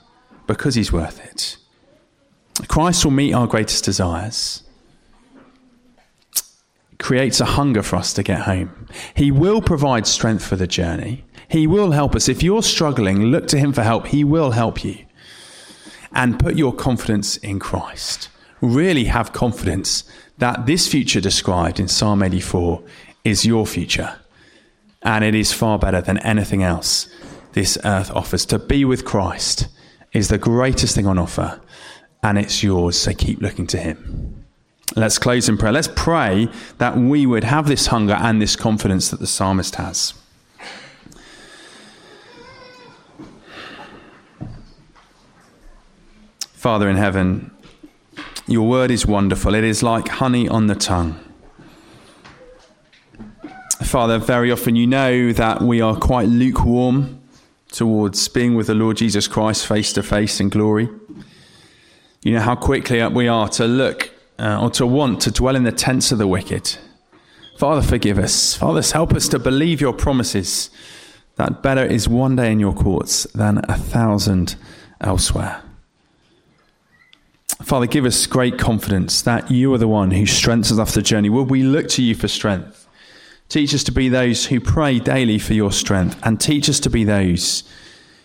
Because 0.46 0.76
he's 0.76 0.92
worth 0.92 1.24
it. 1.24 1.56
Christ 2.68 3.04
will 3.04 3.10
meet 3.10 3.32
our 3.32 3.48
greatest 3.48 3.84
desires. 3.84 4.62
Creates 7.00 7.40
a 7.40 7.44
hunger 7.44 7.82
for 7.82 7.96
us 7.96 8.12
to 8.12 8.22
get 8.22 8.42
home. 8.42 8.86
He 9.16 9.32
will 9.32 9.60
provide 9.60 10.06
strength 10.06 10.46
for 10.46 10.54
the 10.54 10.68
journey. 10.68 11.24
He 11.54 11.68
will 11.68 11.92
help 11.92 12.16
us. 12.16 12.28
If 12.28 12.42
you're 12.42 12.64
struggling, 12.64 13.26
look 13.26 13.46
to 13.46 13.58
Him 13.58 13.72
for 13.72 13.84
help. 13.84 14.08
He 14.08 14.24
will 14.24 14.50
help 14.50 14.82
you. 14.82 14.98
And 16.10 16.36
put 16.36 16.56
your 16.56 16.72
confidence 16.72 17.36
in 17.36 17.60
Christ. 17.60 18.28
Really 18.60 19.04
have 19.04 19.32
confidence 19.32 20.02
that 20.38 20.66
this 20.66 20.88
future 20.88 21.20
described 21.20 21.78
in 21.78 21.86
Psalm 21.86 22.24
84 22.24 22.82
is 23.22 23.46
your 23.46 23.68
future. 23.68 24.16
And 25.02 25.22
it 25.22 25.36
is 25.36 25.52
far 25.52 25.78
better 25.78 26.00
than 26.00 26.18
anything 26.18 26.64
else 26.64 27.08
this 27.52 27.78
earth 27.84 28.10
offers. 28.10 28.44
To 28.46 28.58
be 28.58 28.84
with 28.84 29.04
Christ 29.04 29.68
is 30.12 30.26
the 30.26 30.38
greatest 30.38 30.96
thing 30.96 31.06
on 31.06 31.18
offer, 31.18 31.60
and 32.24 32.36
it's 32.36 32.64
yours. 32.64 32.98
So 32.98 33.12
keep 33.12 33.40
looking 33.40 33.68
to 33.68 33.78
Him. 33.78 34.44
Let's 34.96 35.18
close 35.18 35.48
in 35.48 35.56
prayer. 35.56 35.70
Let's 35.70 35.90
pray 35.94 36.48
that 36.78 36.96
we 36.96 37.26
would 37.26 37.44
have 37.44 37.68
this 37.68 37.86
hunger 37.86 38.14
and 38.14 38.42
this 38.42 38.56
confidence 38.56 39.10
that 39.10 39.20
the 39.20 39.28
psalmist 39.28 39.76
has. 39.76 40.14
Father 46.64 46.88
in 46.88 46.96
heaven, 46.96 47.50
your 48.46 48.66
word 48.66 48.90
is 48.90 49.04
wonderful. 49.04 49.54
It 49.54 49.64
is 49.64 49.82
like 49.82 50.08
honey 50.08 50.48
on 50.48 50.66
the 50.66 50.74
tongue. 50.74 51.22
Father, 53.82 54.18
very 54.18 54.50
often 54.50 54.74
you 54.74 54.86
know 54.86 55.34
that 55.34 55.60
we 55.60 55.82
are 55.82 55.94
quite 55.94 56.26
lukewarm 56.26 57.20
towards 57.68 58.28
being 58.28 58.54
with 58.54 58.68
the 58.68 58.74
Lord 58.74 58.96
Jesus 58.96 59.28
Christ 59.28 59.66
face 59.66 59.92
to 59.92 60.02
face 60.02 60.40
in 60.40 60.48
glory. 60.48 60.88
You 62.22 62.32
know 62.32 62.40
how 62.40 62.56
quickly 62.56 63.06
we 63.08 63.28
are 63.28 63.50
to 63.50 63.66
look 63.66 64.10
uh, 64.38 64.62
or 64.62 64.70
to 64.70 64.86
want 64.86 65.20
to 65.20 65.30
dwell 65.30 65.56
in 65.56 65.64
the 65.64 65.70
tents 65.70 66.12
of 66.12 66.16
the 66.16 66.26
wicked. 66.26 66.78
Father, 67.58 67.82
forgive 67.82 68.18
us. 68.18 68.56
Father, 68.56 68.80
help 68.80 69.12
us 69.12 69.28
to 69.28 69.38
believe 69.38 69.82
your 69.82 69.92
promises 69.92 70.70
that 71.36 71.62
better 71.62 71.84
is 71.84 72.08
one 72.08 72.36
day 72.36 72.50
in 72.50 72.58
your 72.58 72.72
courts 72.72 73.24
than 73.34 73.58
a 73.68 73.76
thousand 73.76 74.56
elsewhere. 75.02 75.63
Father, 77.62 77.86
give 77.86 78.04
us 78.04 78.26
great 78.26 78.58
confidence 78.58 79.22
that 79.22 79.50
you 79.50 79.72
are 79.72 79.78
the 79.78 79.88
one 79.88 80.10
who 80.10 80.26
strengthens 80.26 80.72
us 80.72 80.78
after 80.78 81.00
the 81.00 81.02
journey. 81.02 81.30
Will 81.30 81.44
we 81.44 81.62
look 81.62 81.88
to 81.90 82.02
you 82.02 82.14
for 82.14 82.28
strength? 82.28 82.86
Teach 83.48 83.74
us 83.74 83.84
to 83.84 83.92
be 83.92 84.08
those 84.08 84.46
who 84.46 84.60
pray 84.60 84.98
daily 84.98 85.38
for 85.38 85.54
your 85.54 85.70
strength, 85.70 86.18
and 86.24 86.40
teach 86.40 86.68
us 86.68 86.80
to 86.80 86.90
be 86.90 87.04
those 87.04 87.62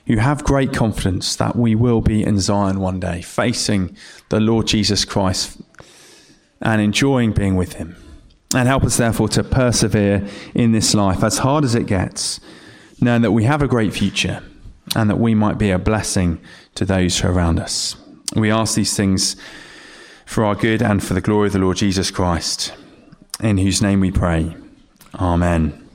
who 0.08 0.18
have 0.18 0.44
great 0.44 0.74
confidence 0.74 1.36
that 1.36 1.56
we 1.56 1.76
will 1.76 2.02
be 2.02 2.24
in 2.24 2.40
Zion 2.40 2.80
one 2.80 3.00
day, 3.00 3.22
facing 3.22 3.96
the 4.30 4.40
Lord 4.40 4.66
Jesus 4.66 5.06
Christ 5.06 5.62
and 6.62 6.82
enjoying 6.82 7.32
being 7.32 7.56
with 7.56 7.74
him. 7.74 7.96
And 8.56 8.68
help 8.68 8.84
us, 8.84 8.98
therefore, 8.98 9.30
to 9.30 9.44
persevere 9.44 10.28
in 10.56 10.72
this 10.72 10.96
life, 10.96 11.24
as 11.24 11.38
hard 11.38 11.64
as 11.64 11.76
it 11.76 11.86
gets, 11.86 12.40
knowing 13.00 13.22
that 13.22 13.32
we 13.32 13.44
have 13.44 13.62
a 13.62 13.68
great 13.68 13.94
future 13.94 14.42
and 14.96 15.10
that 15.10 15.20
we 15.20 15.36
might 15.36 15.60
be 15.60 15.70
a 15.70 15.78
blessing 15.78 16.42
to 16.74 16.86
those 16.86 17.24
around 17.24 17.60
us. 17.60 17.96
We 18.36 18.52
ask 18.52 18.76
these 18.76 18.96
things 18.96 19.36
for 20.26 20.46
our 20.46 20.56
good 20.56 20.82
and 20.82 21.04
for 21.04 21.14
the 21.14 21.22
glory 21.22 21.48
of 21.48 21.54
the 21.54 21.60
Lord 21.60 21.78
Jesus 21.78 22.12
Christ, 22.12 22.74
in 23.42 23.58
whose 23.58 23.82
name 23.82 24.00
we 24.00 24.12
pray. 24.12 24.56
Amen. 25.16 25.89